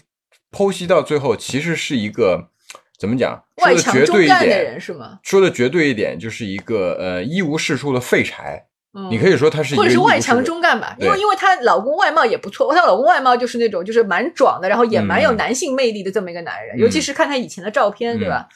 [0.51, 2.49] 剖析到最后其实是一个
[2.97, 5.19] 怎么讲，说外强的绝对一中干的点人，是吗？
[5.23, 18.47] 说的绝对一点就是一个呃一无是处的废柴，嗯，你可以说他是一个或者是外强中干吧，因为因为她老公外貌也不错，她老公外貌就是那种就是蛮壮的，然后也蛮有嗯男性魅力的这么一个男人，嗯尤其是看他以前的照片，对吧？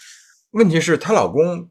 [0.52, 1.70] 问题是她老公，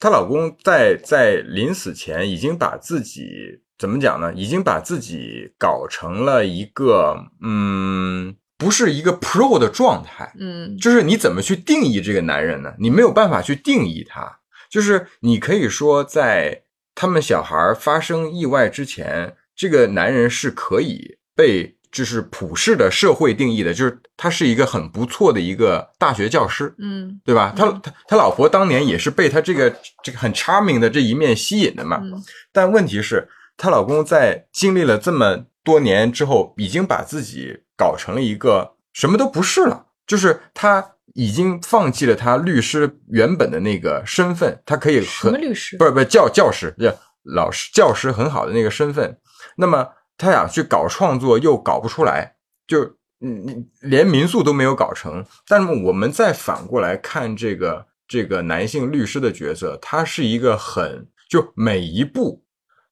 [0.00, 4.32] 她老公在在临死前已经把自己怎么讲呢？
[4.34, 10.30] 已经把自己搞成了一个嗯，不是一个 pro 的状态。
[10.38, 12.74] 嗯就是你怎么去定义这个男人呢？
[12.78, 14.38] 你没有办法去定义他。
[14.68, 26.74] 就是你可以说，在他们小孩发生意外之前，这个男人是可以被就是普世的社会定义的，就是他是一个很不错的一个大学教师。
[26.78, 27.54] 嗯对吧？
[27.56, 32.00] 他嗯他他老婆当年也是被他这个这个很 charming 的这一面吸引的嘛。
[32.02, 45.76] 嗯但问题是，她老公在经历了这么多年之后，已经把自己搞成了一个什么都不是了，就是他已经放弃了他律师原本的那个身份，他可以什和么律师？
[45.78, 49.18] 不是不是教教师，就老师教师很好的那个身份，
[49.56, 52.34] 那么他想去搞创作又搞不出来，
[52.66, 52.82] 就
[53.20, 55.24] 嗯嗯连民宿都没有搞成。
[55.46, 62.44] 但是我们再反过来看这个这个男性律师的角色，他是一个很就每一步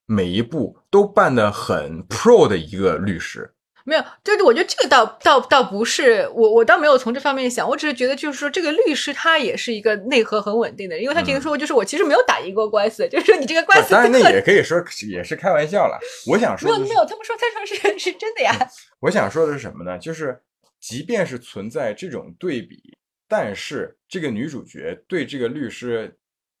[0.05, 3.53] 每一步都办得很 pro 的一个律师。
[3.87, 14.77] 没有，就是我觉得这个倒倒倒不是我我倒没有从这方面想，我只是觉得就是说这个律师他也是一个内核很稳定的人，因为他曾经说过，就是我其实没有打赢过官司，就是说你这个官司当然那也可以说
[15.09, 15.97] 也是开玩笑了。
[16.27, 18.53] 我想说的是有没有，他们说他说是是真的呀，
[18.99, 19.97] 我想说的是什么呢？
[19.97, 20.37] 就是
[20.81, 26.13] 即便是存在这种对比，但是这个女主角对这个律师，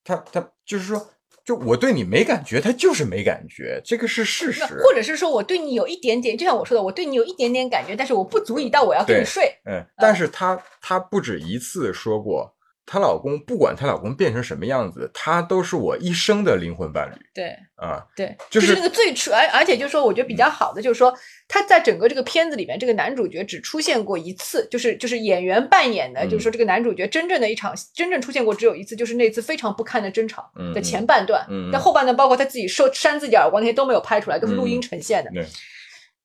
[0.05, 1.09] 她她就是说，
[1.47, 9.55] 就我对你没感觉，他就是没感觉，这个是事实或者是说我对你有一点点，就像我说的，我对你有一点点感觉，但是我不足以到我要跟你睡。
[9.65, 12.53] 嗯，但是他他不止一次说过，
[12.87, 18.01] 她老公不管她老公变成什么样子，他都是我一生的灵魂伴侣对啊。
[18.15, 21.13] 对，就是那个最初，而而且就是说，我觉得比较好的就是说，
[21.49, 35.31] 他在整个这个片子里面，这个男主角只出现过一次，就是就是演员扮演的，嗯就是说这个男主角真正的一场真正出现过只有一次，就是那次非常不堪的争吵嗯的前半段，嗯嗯但后半段包括他自己受扇自己耳光那些都没有拍出来，都是录音呈现的。
[35.31, 35.45] 对，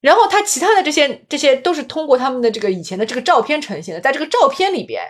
[0.00, 5.02] 然后他其他的这些这些都是通过他们的这个以前的这个照片呈现的，在这个照片里边，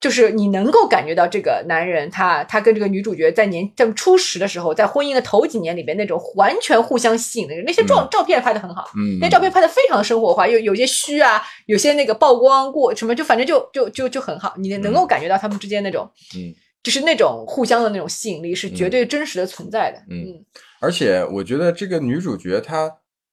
[0.00, 20.22] 就是你能够感觉到这个男人他他跟这个女主角在年在初识的时候，在婚姻的头几年里边那种完全互相吸引的人，那些照、照片拍的很好，嗯，那照片拍的非常的生活化，有有些虚啊，有些那个曝光过什么，就反正就就就就很好，你能够感觉到他们之间那种，嗯，就是那种互相的那种吸引力是绝对真实的存在的，嗯。
[20.28, 20.44] 嗯。
[20.80, 22.88] 而且我觉得这个女主角她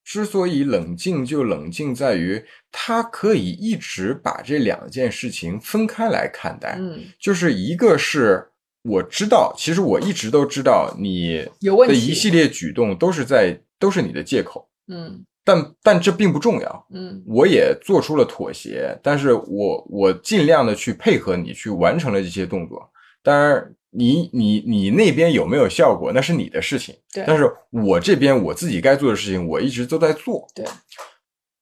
[0.06, 2.42] 之所以冷静，就冷静在于
[2.72, 6.78] 他可以一直把这两件事情分开来看待。
[6.80, 8.48] 嗯，就是一个是
[8.84, 11.44] 我知道，其实我一直都知道你
[11.88, 16.88] 的一系列举动都是在都是你的借口，嗯但但这并不重要。
[16.94, 22.88] 嗯我也做出了妥协，但是我我尽量的去配合你去完成了这些动作。
[23.24, 26.96] 当然你，你你那边有没有效果，那是你的事情。
[27.14, 30.48] 对但是我这边我自己该做的事情，我一直都在做。
[30.54, 30.66] 对，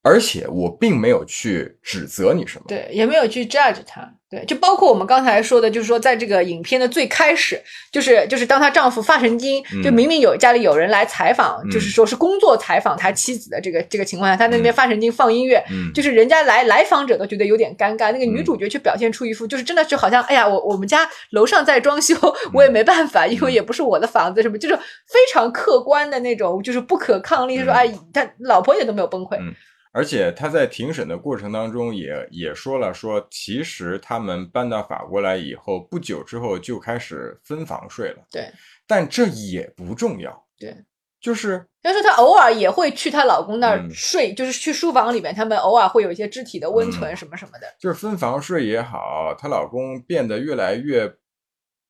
[0.04, 2.66] 而且我并没有去指责你什么。
[2.68, 4.06] 对，也没有去 judge 他。
[4.30, 7.58] 对，就包括我们刚才说的，就是说，在这个影片的最开始，
[7.92, 9.94] 就是就是当她丈夫发神经，就嗯。
[9.94, 18.44] 明明有家里有人来采访，嗯就是说是工作采访他妻子的这个这个情况下，他那边发神经放音乐，嗯，就是人家来来访者都觉得有点尴尬，那个女嗯。
[18.44, 22.14] 主角却表现出一副就是真的就好像，哎呀，我我们家楼上在装修，
[22.52, 27.74] 我也没办法，因为也不是我的房子，什么就是非常客观的那种，就是不可抗力，说嗯。
[27.74, 29.54] 哎，他老婆也都没有崩溃，嗯
[29.94, 38.26] 而且他在庭审的过程当中也也说了，说其实他们搬到法国来以后，不久之后就开始分房睡了。
[38.28, 38.50] 对，
[38.88, 40.44] 但这也不重要。
[40.58, 40.76] 对，
[41.20, 51.06] 就是但是她偶尔也会去她老公那儿嗯睡，就是去书房里面，他们偶尔会有一些肢体的温存嗯什么什么的，就是分房睡也好，她老公变得越来越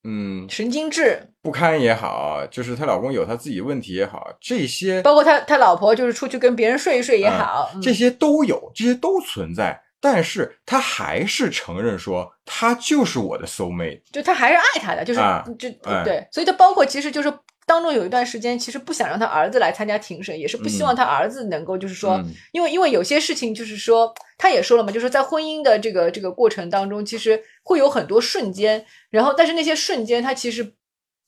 [0.05, 1.21] 嗯神经质。
[1.43, 9.81] 不堪也好，就是她老公有她自己问题也好，这些包括他他老婆就是出去跟别人睡一睡也好，嗯这些都有，这些都存在。
[10.01, 14.03] 但是她还是承认说，她就是我的 soul mate。
[14.13, 17.33] 就他还是爱他的，就是、啊就哎对，所以他包括其实就是
[17.67, 30.75] 当中有一段时间，其实不想让他儿子来参加庭审，也是不希望他儿子能够就是说，嗯因为因为有些事情就是说，他也说了嘛，就是说在婚姻的这个这个过程当中，其实会有很多瞬间，然后但是那些瞬间，它其实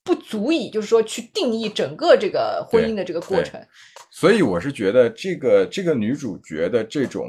[0.05, 3.61] 不足以就是说去定义整个这个婚姻的这个过程。
[4.11, 7.26] 所以我是觉得这个这个女主角的这种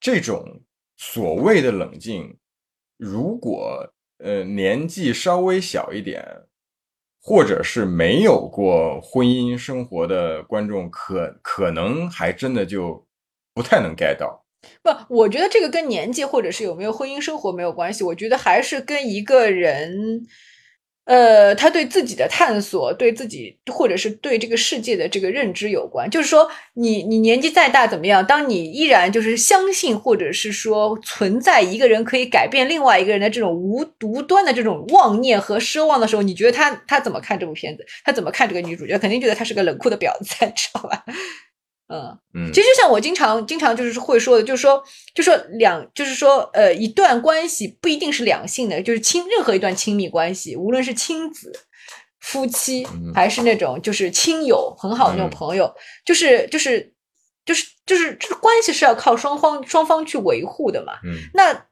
[0.00, 0.44] 这种
[0.96, 2.36] 所谓的冷静，
[2.96, 6.24] 如果呃年纪稍微小一点，
[7.28, 13.04] 或者是没有过婚姻生活的观众，可可能还真的就
[13.52, 14.44] 不太能 get 到。
[14.80, 20.24] 不，我觉得这个跟年纪或者是有没有婚姻生活没有关系，我觉得还是跟一个人，
[21.06, 26.10] 呃，他对自己的探索，对自己或者是对这个世界的这个认知有关。
[26.10, 37.86] 就是说你，你年纪再大怎么样，当你依然就是相信或者是说存在一个人可以改变另外一个人的这种无独端的这种妄念和奢望的时候，你觉得他他怎么看这部片子？
[38.04, 38.98] 他怎么看这个女主角？
[38.98, 41.04] 肯定觉得她是个冷酷的婊子， 你知道吧？
[41.88, 42.18] 嗯。
[42.34, 44.82] 嗯其实就像我经常经常就是会说的，就是说，
[45.14, 51.52] 就说两，就是说，呃，一段关系不一定是两性的，就是亲任何一段亲密关系，无论是亲子、
[52.20, 55.72] 夫妻，嗯还是那种就是亲友很好的那种嗯朋友，
[56.04, 56.92] 就是就是
[57.44, 60.94] 就是就是这个关系是要靠双方双方去维护的嘛。
[61.04, 61.65] 嗯那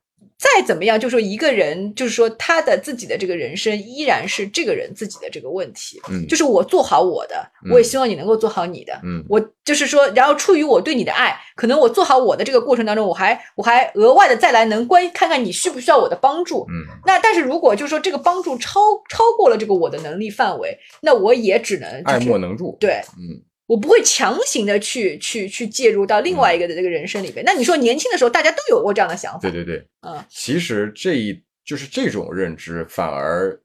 [0.44, 6.26] 再怎么样，就是说一个人，就是说他的自己的这个人生依然是这个人自己的这个问题，嗯。
[6.28, 7.72] 就是我做好我的，嗯。
[7.72, 8.92] 我也希望你能够做好你的。
[9.02, 9.24] 嗯。
[9.26, 16.66] 我就是说，然后出于我对你的爱，可能我做好我的这个过程当中，我还我还额外的再来能关看看你需不需要我的帮助。
[16.68, 16.84] 嗯。
[17.06, 22.76] 那但是如果就是说这个帮助超超过了这个我的能力范围，那我也只能、就是、爱莫能助。
[22.78, 27.44] 对，嗯我不会强行的去去去介入到另外一个的这个人生里边。
[27.44, 33.58] 那你说年轻的时候大家都有过这样的想法，对对对，嗯，其实这一就是这种认知反而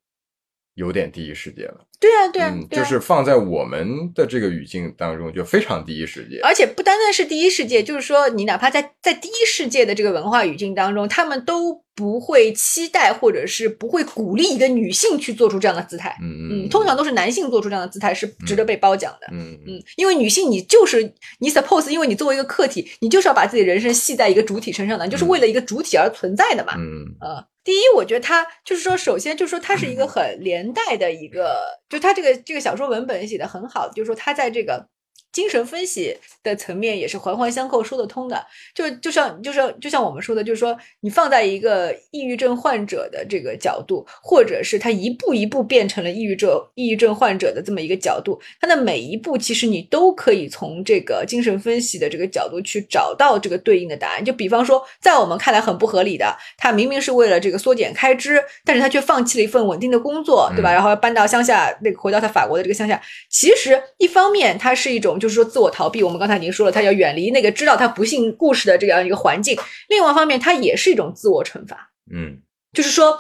[0.76, 1.86] 有点第一世界了。
[2.00, 6.40] 对啊，对啊，嗯，对啊就是放在我们的这个语境当中，就非常第一世界。
[6.42, 16.18] 而且不单单是第一世界，就是说，你哪怕在在第一世界的这个文化语境当中，他们都不会期待或者是不会鼓励一个女性去做出这样的姿态。
[16.22, 19.28] 嗯嗯，通常都是男性做出这样的姿态是值得被褒奖的。
[19.34, 26.76] 嗯嗯嗯，因为女性你就是你 suppose，因为你作为一个客体，你就是要把自己人生系在一个主体身上的，你就是为了一个主体而存在的嘛。
[26.78, 34.88] 嗯呃，第一，我觉得它就是说，首先就是说，它是一个很连带的一个，就它这个这个小说文本写的很好，就是说它在这个
[35.32, 38.46] 精神分析的层面也是环环相扣、说得通的。
[38.74, 54.24] 就就像就像就像我们说的，就是说你放在一个抑郁症患者的这个角度，或者是他一步一步变成了抑郁症抑郁症患者的这么一个角度，他的每一步其实你都可以从这个精神分析的这个角度去找到这个对应的答案。
[54.24, 60.72] 就比方说，在我们看来很不合理的，他明明是为了这个缩减开支，但是他却放弃了一份稳定的工作，对吧？
[60.72, 63.02] 嗯然后搬到乡下，那个回到他法国的这个乡下。
[63.28, 69.56] 其实一方面，它是一种就是说自我逃避，我们刚才已经说了，他要远离那个知道他不幸故事的这样一个环境；
[69.90, 71.92] 另外一方面，它也是一种自我惩罚。
[72.12, 72.42] 嗯。
[72.72, 73.20] 就是说，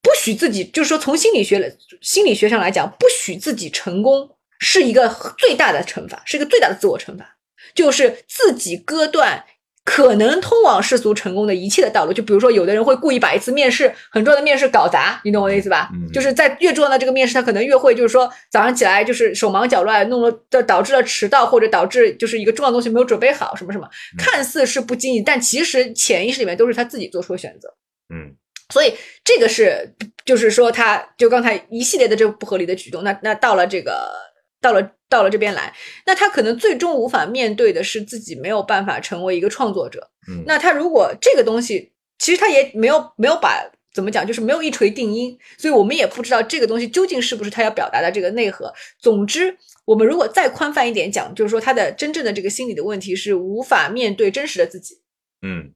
[0.00, 7.36] 不许自己，就是说从心理学心理学上来讲，不许自己成功是一个最大的惩罚，是一个最大的自我惩罚，
[7.74, 9.44] 就是自己割断
[9.90, 12.12] 可能通往世俗成功的一切的道路。
[12.12, 15.88] 就比如说，有的人会故意把一次面试很重要的面试搞砸，你懂我的意思吧？
[15.94, 23.88] 嗯就是在越重要的这个面试，他可能越会就是说早上起来就是手忙脚乱，弄了导导致了迟到，或者导致就是一个重要的东西没有准备好，什么什么，
[24.18, 27.72] 看似是不经意，但其实潜意识里面都是他自己做出的选择。
[28.14, 28.36] 嗯
[28.70, 28.92] 所以
[29.24, 29.94] 这个是，
[30.26, 34.10] 就是说，他就刚才一系列的这个不合理的举动，那那到了这个，
[34.60, 35.74] 到了到了这边来，
[36.06, 40.10] 那他可能最终无法面对的是自己没有办法成为一个创作者。
[40.28, 43.64] 嗯，那他如果这个东西，其实他也没有没有把
[43.94, 48.72] 怎么讲，就是没有一锤定音，所以我们也不知道这个东西究竟是不是他要表达的这个内核。
[49.00, 54.96] 总之，我们如果再宽泛一点讲，就是说他的真正的这个心理的问题是无法面对真实的自己。
[55.42, 55.72] 嗯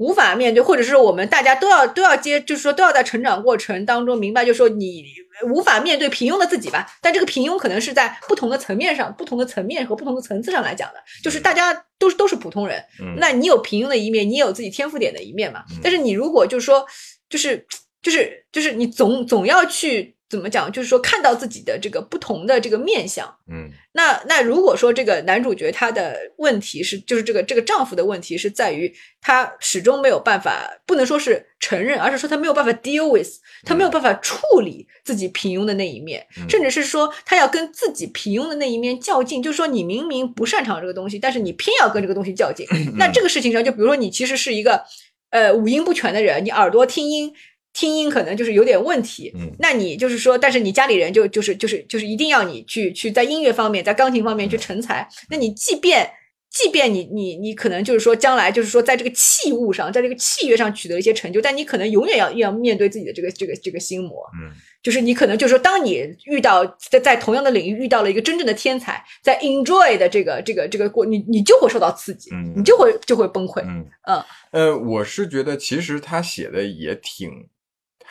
[0.00, 5.04] 无法面对，或者是我们大家都要都要接，就是说都要在成长过程当中明白，就是说你
[5.46, 6.90] 无法面对平庸的自己吧。
[7.02, 15.76] 但这个平庸可能是在不同的层面上、不同的层面和不同的层次上来讲的，就是大家都是都是普通人，嗯，那你有平庸的一面，你也有自己天赋点的一面嘛嗯。
[15.82, 16.82] 但是你如果就是说，
[17.28, 17.66] 就是
[18.00, 23.26] 就是就是你总总要去怎么讲，就是说看到自己的这个不同的这个面相。
[23.50, 33.28] 嗯那那如果说这个男主角他的问题是，就是这个这个丈夫的问题是在于他始终没有办法，不能说是承认，而是说他没有办法 deal with，
[33.64, 42.64] 他没有办法处理自己平庸的那一面，嗯甚至是说他要跟自己平庸的那一面较劲，就是说你明明不擅长这个东西，但是你偏要跟这个东西较劲。
[42.96, 44.84] 那这个事情上，就比如说你其实是一个
[45.30, 47.34] 呃五音不全的人，你耳朵听音。
[47.72, 49.50] 听音可能就是有点问题，嗯。
[49.58, 55.08] 那你就是说，但是你家里人就就是就是就是一定要你去去在音乐方面，在钢琴方面去成才。
[55.28, 56.10] 那你即便
[56.50, 64.50] 即便你你你可能就是说将来就是说在这个器物上，在这个器乐上取得一些成就，但你可能永远要要面对自己的这个这个这个心魔，嗯。
[64.82, 72.54] 就是你可能就是说，当你遇到在在同样的领域遇到了一个真正的天才，在 enjoy 的这个这个这个过，你你就会受到刺激，嗯。
[72.56, 73.60] 你就会就会崩溃。
[73.60, 73.86] 嗯。
[74.08, 74.24] 嗯。
[74.52, 77.30] 呃，我是觉得其实他写的也挺，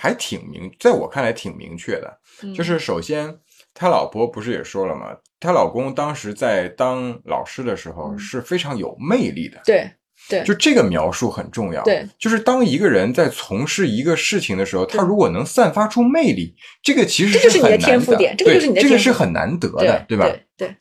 [0.02, 2.20] 还挺明，在我看来挺明确的。
[2.42, 3.38] 嗯就是首先，
[3.74, 5.08] 他老婆不是也说了吗？
[5.42, 9.60] 她老公当时在当老师的时候嗯是非常有魅力的。
[9.66, 9.92] 对
[10.30, 11.84] 对就这个描述很重要。
[11.84, 20.06] 对，就是当一个人在从事一个事情的时候，他如果能散发出魅力，这个其实这就是你的很难天赋点这个就是你的对这个是很难得的，吧？
[20.08, 20.74] 对吧对，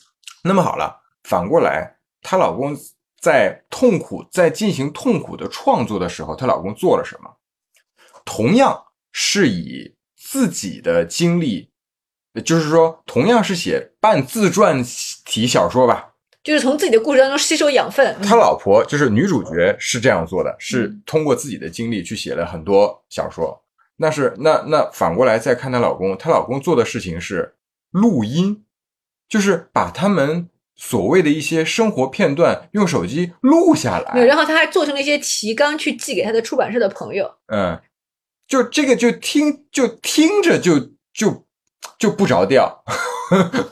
[0.45, 2.77] 那么好了，反过来，她老公
[3.20, 7.28] 在痛苦在进行痛苦的创作的时候，她老公做了什么？
[8.24, 8.81] 同样
[9.20, 11.70] 是以自己的经历，
[12.45, 14.81] 就是说，同样是写半自传
[15.24, 16.12] 体小说吧，
[16.45, 18.16] 就是从自己的故事当中吸收养分。
[18.20, 23.61] 嗯他老婆就是女主角是这样做的，是嗯通过自己的经历去写了很多小说。
[23.97, 27.57] 那是那那反过来再看她老公，她老公做的事情是
[27.90, 28.65] 录音，
[29.28, 34.27] 就是把他们所谓的一些生活片段用手机录下对，来。
[34.28, 37.28] 然后他还做成了一些提纲去寄给他的出版社的朋友。
[37.49, 37.77] 嗯，
[38.49, 40.81] 就这个就听就听着就
[41.12, 41.47] 就
[41.99, 42.83] 就不着调，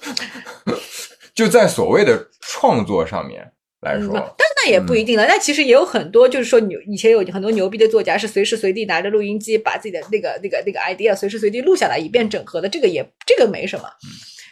[1.35, 5.27] 就在所谓的创作上面来嗯，说，但那也不一定了。
[5.27, 12.69] 那其实也有很多，就是说牛以前有很多牛逼的作家是随时随地拿着录音机，把自己的那个那个那个 idea 随时随地录下来，以便整合的。
[12.69, 13.89] 这个也这个没什么。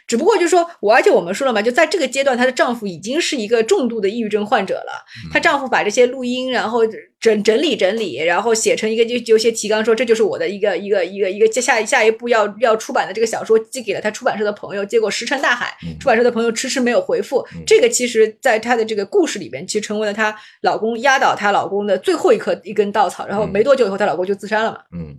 [0.07, 5.05] 只不过就是说我，而且我们说了嘛，就在这个阶段，她的丈夫已经是一个重度的抑郁症患者了。
[5.33, 6.81] 她丈夫把这些录音，然后
[7.19, 17.43] 整整理整理，然后写成一个就有些提纲，说这就是我的一个一个一个一个接下下一步要要出版的这个小说，寄给了她出版社的朋友，结果石沉大海，出版社的朋友迟迟没有回复。
[17.67, 23.27] 这个其实，在她的这个故事里边，其实成为了她老公压倒她老公的最后一颗一根稻草。
[23.27, 24.81] 然后没多久以后，她老公就自杀了嘛。
[24.93, 25.19] 嗯。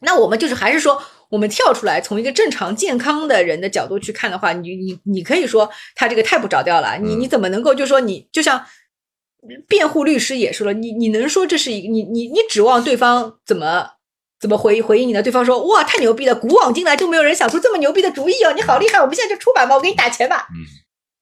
[0.00, 6.96] 那我们就是还是说，我们跳出来，从一个正常健康的人的角度去看的话，你你你可以说他这个太不着调了。
[6.98, 8.64] 你你怎么能够就说你就像
[9.68, 13.90] 辩护律师也说了，你你能说这是一个你你你指望对方怎么
[14.40, 15.22] 怎么回回应你呢？
[15.22, 20.46] 对方说哇太牛逼了，古往今来都没有人想出这么牛逼的主意哦，你好厉害，我们现在就出版吧，我给你打钱吧。
[20.50, 20.64] 嗯，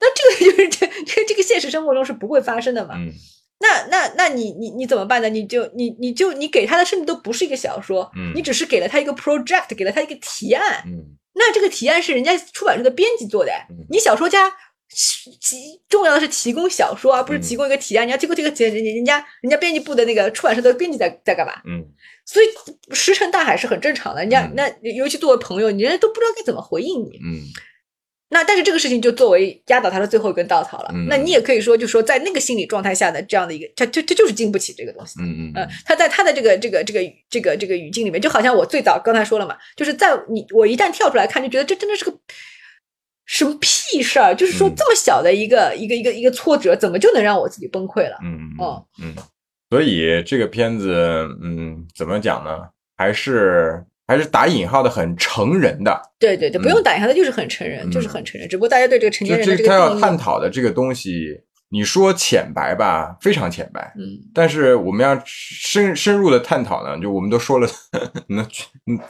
[0.01, 2.95] 那这个就是这这这个现实生活中是不会发生的嘛。
[2.97, 3.13] 嗯。
[3.59, 5.29] 那那那你你你怎么办呢？
[5.29, 13.53] 你就你你就你给他的甚至都不是一个小说，嗯，你只是给了他一个 project，给了他一个提案，嗯，那这个提案是人家出版社的编辑做的，
[13.89, 14.53] 你小说家
[14.89, 18.07] 提重要的是提供小说，而不是提供一个提案。
[18.07, 21.55] 你要提供这个提案，人人家人家编辑部的那个出版社的编辑在在干嘛？
[21.65, 21.83] 嗯，
[22.27, 22.47] 所以
[22.95, 24.21] 石沉大海是很正常的。
[24.21, 27.49] 人家那尤其作为朋友，你人家都不知道该怎么回应你，嗯。
[28.29, 30.91] 那但是这个事情就作为压倒他的最后一根稻草了。
[31.09, 35.15] 那你也可以说，就说在那个心理状态下的这样的一个，他他他就是经不起这个东西。
[35.21, 35.69] 嗯嗯。
[35.85, 37.01] 他在他的这个这个这个
[37.31, 42.13] 这个这个语境里面，就好像我最早刚才说了嘛，就是在你我一旦跳出来看，就觉得这真的是个
[43.27, 44.35] 什么屁事儿。
[44.35, 48.19] 就是说这么小的一个一个一个一个挫折，怎么就能让我自己崩溃了？
[48.25, 49.15] 嗯嗯嗯。
[49.71, 50.93] 所以这个片子，
[51.43, 52.59] 嗯，怎么讲呢？
[52.97, 53.85] 还是。
[54.07, 58.49] 还是打引号的很成人的，对对对，不用打引号的，就是很成人，就是很成人。
[58.49, 63.93] 只不过大家对这个成年人的这个他要探讨的这个东西，你说浅白吧，非常浅白。
[63.99, 67.69] 嗯，但是我们要深深入的探讨呢，就我们都说了，
[68.29, 68.47] 能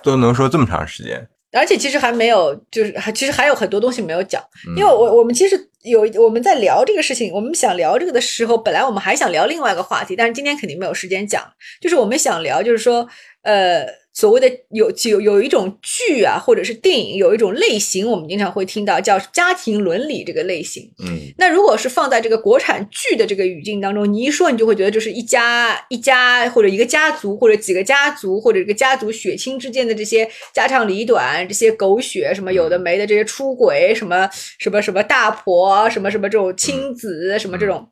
[0.03, 1.29] 都能说这么长时间。
[1.53, 4.43] 而且其实还没有，就是还其实还有很多东西没有讲，
[4.77, 11.45] 因为我我们其实有我们在聊这个事情，我们想聊这个的时候，本来我们还想聊另外一个话题，但是今天肯定没有时间讲，
[11.83, 13.07] 就是我们想聊，就是说，
[13.43, 13.87] 呃。
[14.17, 20.91] 所谓的有有有一种剧啊，或者是电影，有一种类型，我们经常会听到叫家庭伦理这个类型。
[21.05, 34.27] 嗯，那如果是放在这个国产剧的这个语境当中，你一说，你就会觉得就是一家一家或者一个家族或者几个家族或者一个家族血亲之间的这些家长里短，这些狗血什么有的没的这些出轨什么
[34.59, 37.87] 什么什么大婆什么什么这种亲子什么这种。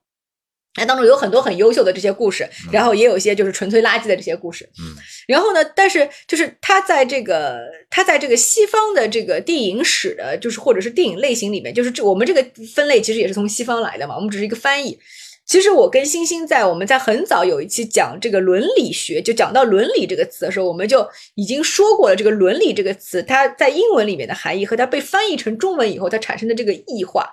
[0.77, 4.69] 那当中有很多很优秀的这些故事，然后也有一些就是纯粹垃圾的这些故事。
[4.81, 4.95] 嗯，
[5.29, 12.45] 然后呢，但是就是他在这个他在这个西方的这个电影史的，就是或者是电影类型里面，就是这我们这个
[12.75, 14.99] 分类其实也是从西方来的嘛，我们只是一个翻译。
[15.47, 27.29] 其实我跟星星在我们在很早有一期讲这个伦理学，就讲到伦理这个词的时候，我们就已经说过了，这个伦理这个词它在英文里面的含义和它被翻译成中文以后它产生的这个异化。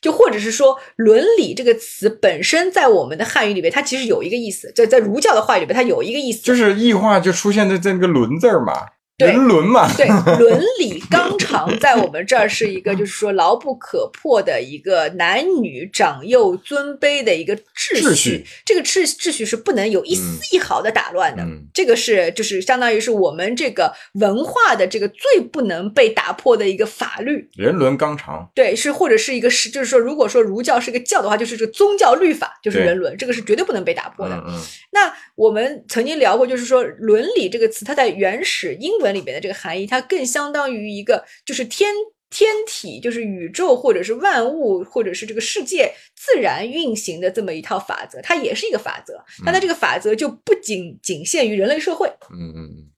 [0.00, 8.72] 就或者是说，伦理这个词本身在我们的汉语里边，它其实有一个意思，在在儒教的话语里边，它有一个意思，就是异化就出现在在那个“伦”字儿嘛。
[9.18, 10.06] 人伦嘛，对
[10.36, 18.44] 伦理纲常，在我们这儿是一个，就是说牢不可破的一个男女长幼尊卑的一个秩序。
[18.66, 20.22] 这个秩秩序是不能有一丝
[20.52, 21.42] 一毫的打乱的。
[21.42, 23.90] 嗯，这个是就是相当于是我们这个
[24.20, 27.48] 文化的这个最不能被打破的一个法律。
[27.54, 34.34] 人伦纲常，对，是或者是一个是，就是说，如果说儒教是个教的话，就是这个宗教律法就是人伦，这个是绝对不能被打破的。
[34.46, 34.60] 嗯，
[34.90, 39.05] 那我们曾经聊过，就是说伦理这个词，它在原始英文。
[39.14, 41.92] 里边的这个含义，它更相当于一个，就是天
[42.28, 49.24] 天体，就是宇宙或者是万物或者是这个世界自然运行的这么一套法则，它也是一个法则。
[49.44, 52.08] 但它这个法则就不仅仅限于人类社会。
[52.30, 52.90] 嗯嗯嗯。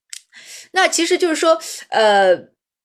[0.71, 1.59] 那其实就是说，
[1.89, 2.35] 呃，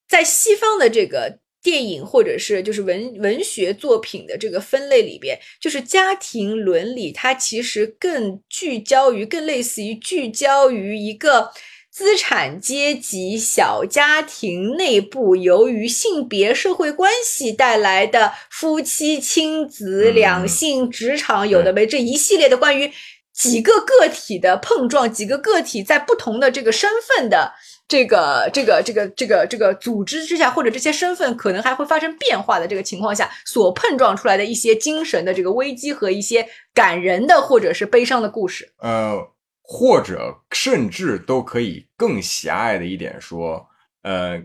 [0.06, 11.50] 在西方的这个电影或者是就是文文学作品的这个分类里边，就是家庭伦理，它其实更聚焦于，更类似于聚焦于一个。
[11.94, 22.90] 资产阶级小家庭内部，由于性别社会关系带来的夫妻、亲子、两性、职场，有的没这一系列的关于
[23.32, 27.52] 几个个体的碰撞，几个个体在不同的这个身份的
[27.86, 36.44] 这个这个这个这个这个组织之下，或者这些身份可能还会发生变化的这个情况下，所碰撞出来的一些精神的这个危机和一些
[36.74, 38.72] 感人的或者是悲伤的故事。
[38.78, 39.33] 呃。
[39.66, 43.66] 或者甚至都可以更狭隘的一点说，
[44.02, 44.38] 呃，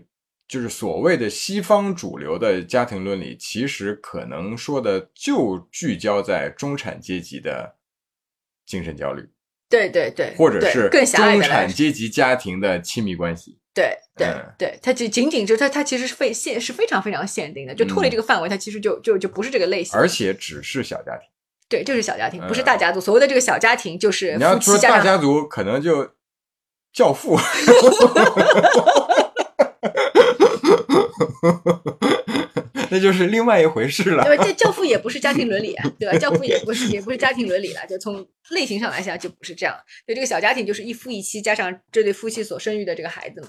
[0.48, 7.76] 就是所谓的西方主流的家庭伦理，其实可能说的就聚焦在中产阶级的
[8.64, 9.28] 精神焦虑，
[9.68, 19.98] 对对对，或者是更狭隘中产阶级家庭的亲密关系，对对嗯对，它仅仅仅就它它其实是非限是非常非常限定的，就脱离嗯这个范围，它其实就就就不是这个类型。
[19.98, 21.28] 而且只是小家庭。
[21.70, 23.00] 对，就是小家庭，不是嗯大家族。
[23.00, 26.10] 所谓的这个小家庭，就是你要说大家族，可能就
[26.92, 27.38] 教父。
[32.92, 34.24] 那就是另外一回事了。
[34.24, 34.44] 对吧？
[34.44, 36.18] 这教父也不是家庭伦理啊，对吧？
[36.18, 39.76] 教父也不是也不是家庭伦理了，就从类型上来讲就不是这样。
[40.04, 43.48] 对，这个小家庭就是一夫一妻加上这对夫妻所生育的这个孩子们。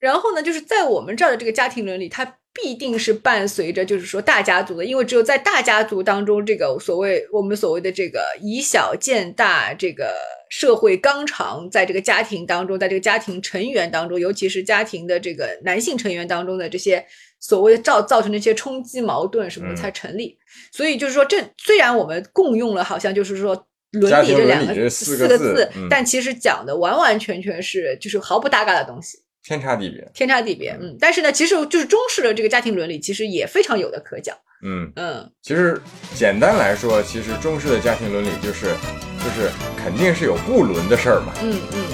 [0.00, 10.14] 然后呢，就是在我们这儿的这个家庭伦理，它必定是伴随着就是说大家族的，因为只有在大家族当中，这个所谓我们所谓的这个以小见大，这个
[10.48, 17.04] 社会纲常，在这个家庭当中，在这个家庭成员当中，尤其是家庭的这个男性成员当中的这些
[17.40, 20.38] 所谓的造造成的一些冲击矛盾什么的嗯才成立。
[20.70, 23.66] 所以就是说，这虽然我们共用了，好像就是说。
[23.94, 29.18] 伦理这两个四个个字嗯但其实讲的完完全全是就是毫不搭嘎的东西。
[29.44, 30.10] 天差地别。
[30.14, 35.80] 天差地别，嗯，但是呢，其实就是中式的这个家庭伦理，其实也非常有的可讲，嗯，嗯，其实
[36.14, 38.74] 简单来说，其实中式的家庭伦理就是，
[39.22, 41.34] 就是肯定是有不伦的事儿嘛。
[41.42, 41.86] 嗯嗯，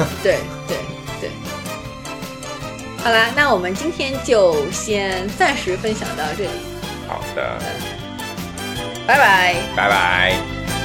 [0.00, 0.76] 嗯对对
[1.20, 1.30] 对。
[3.04, 6.50] 好啦，那我们今天就先暂时分享到这里，
[7.06, 7.56] 好的，
[9.06, 9.54] 拜拜。
[9.76, 10.75] 拜拜。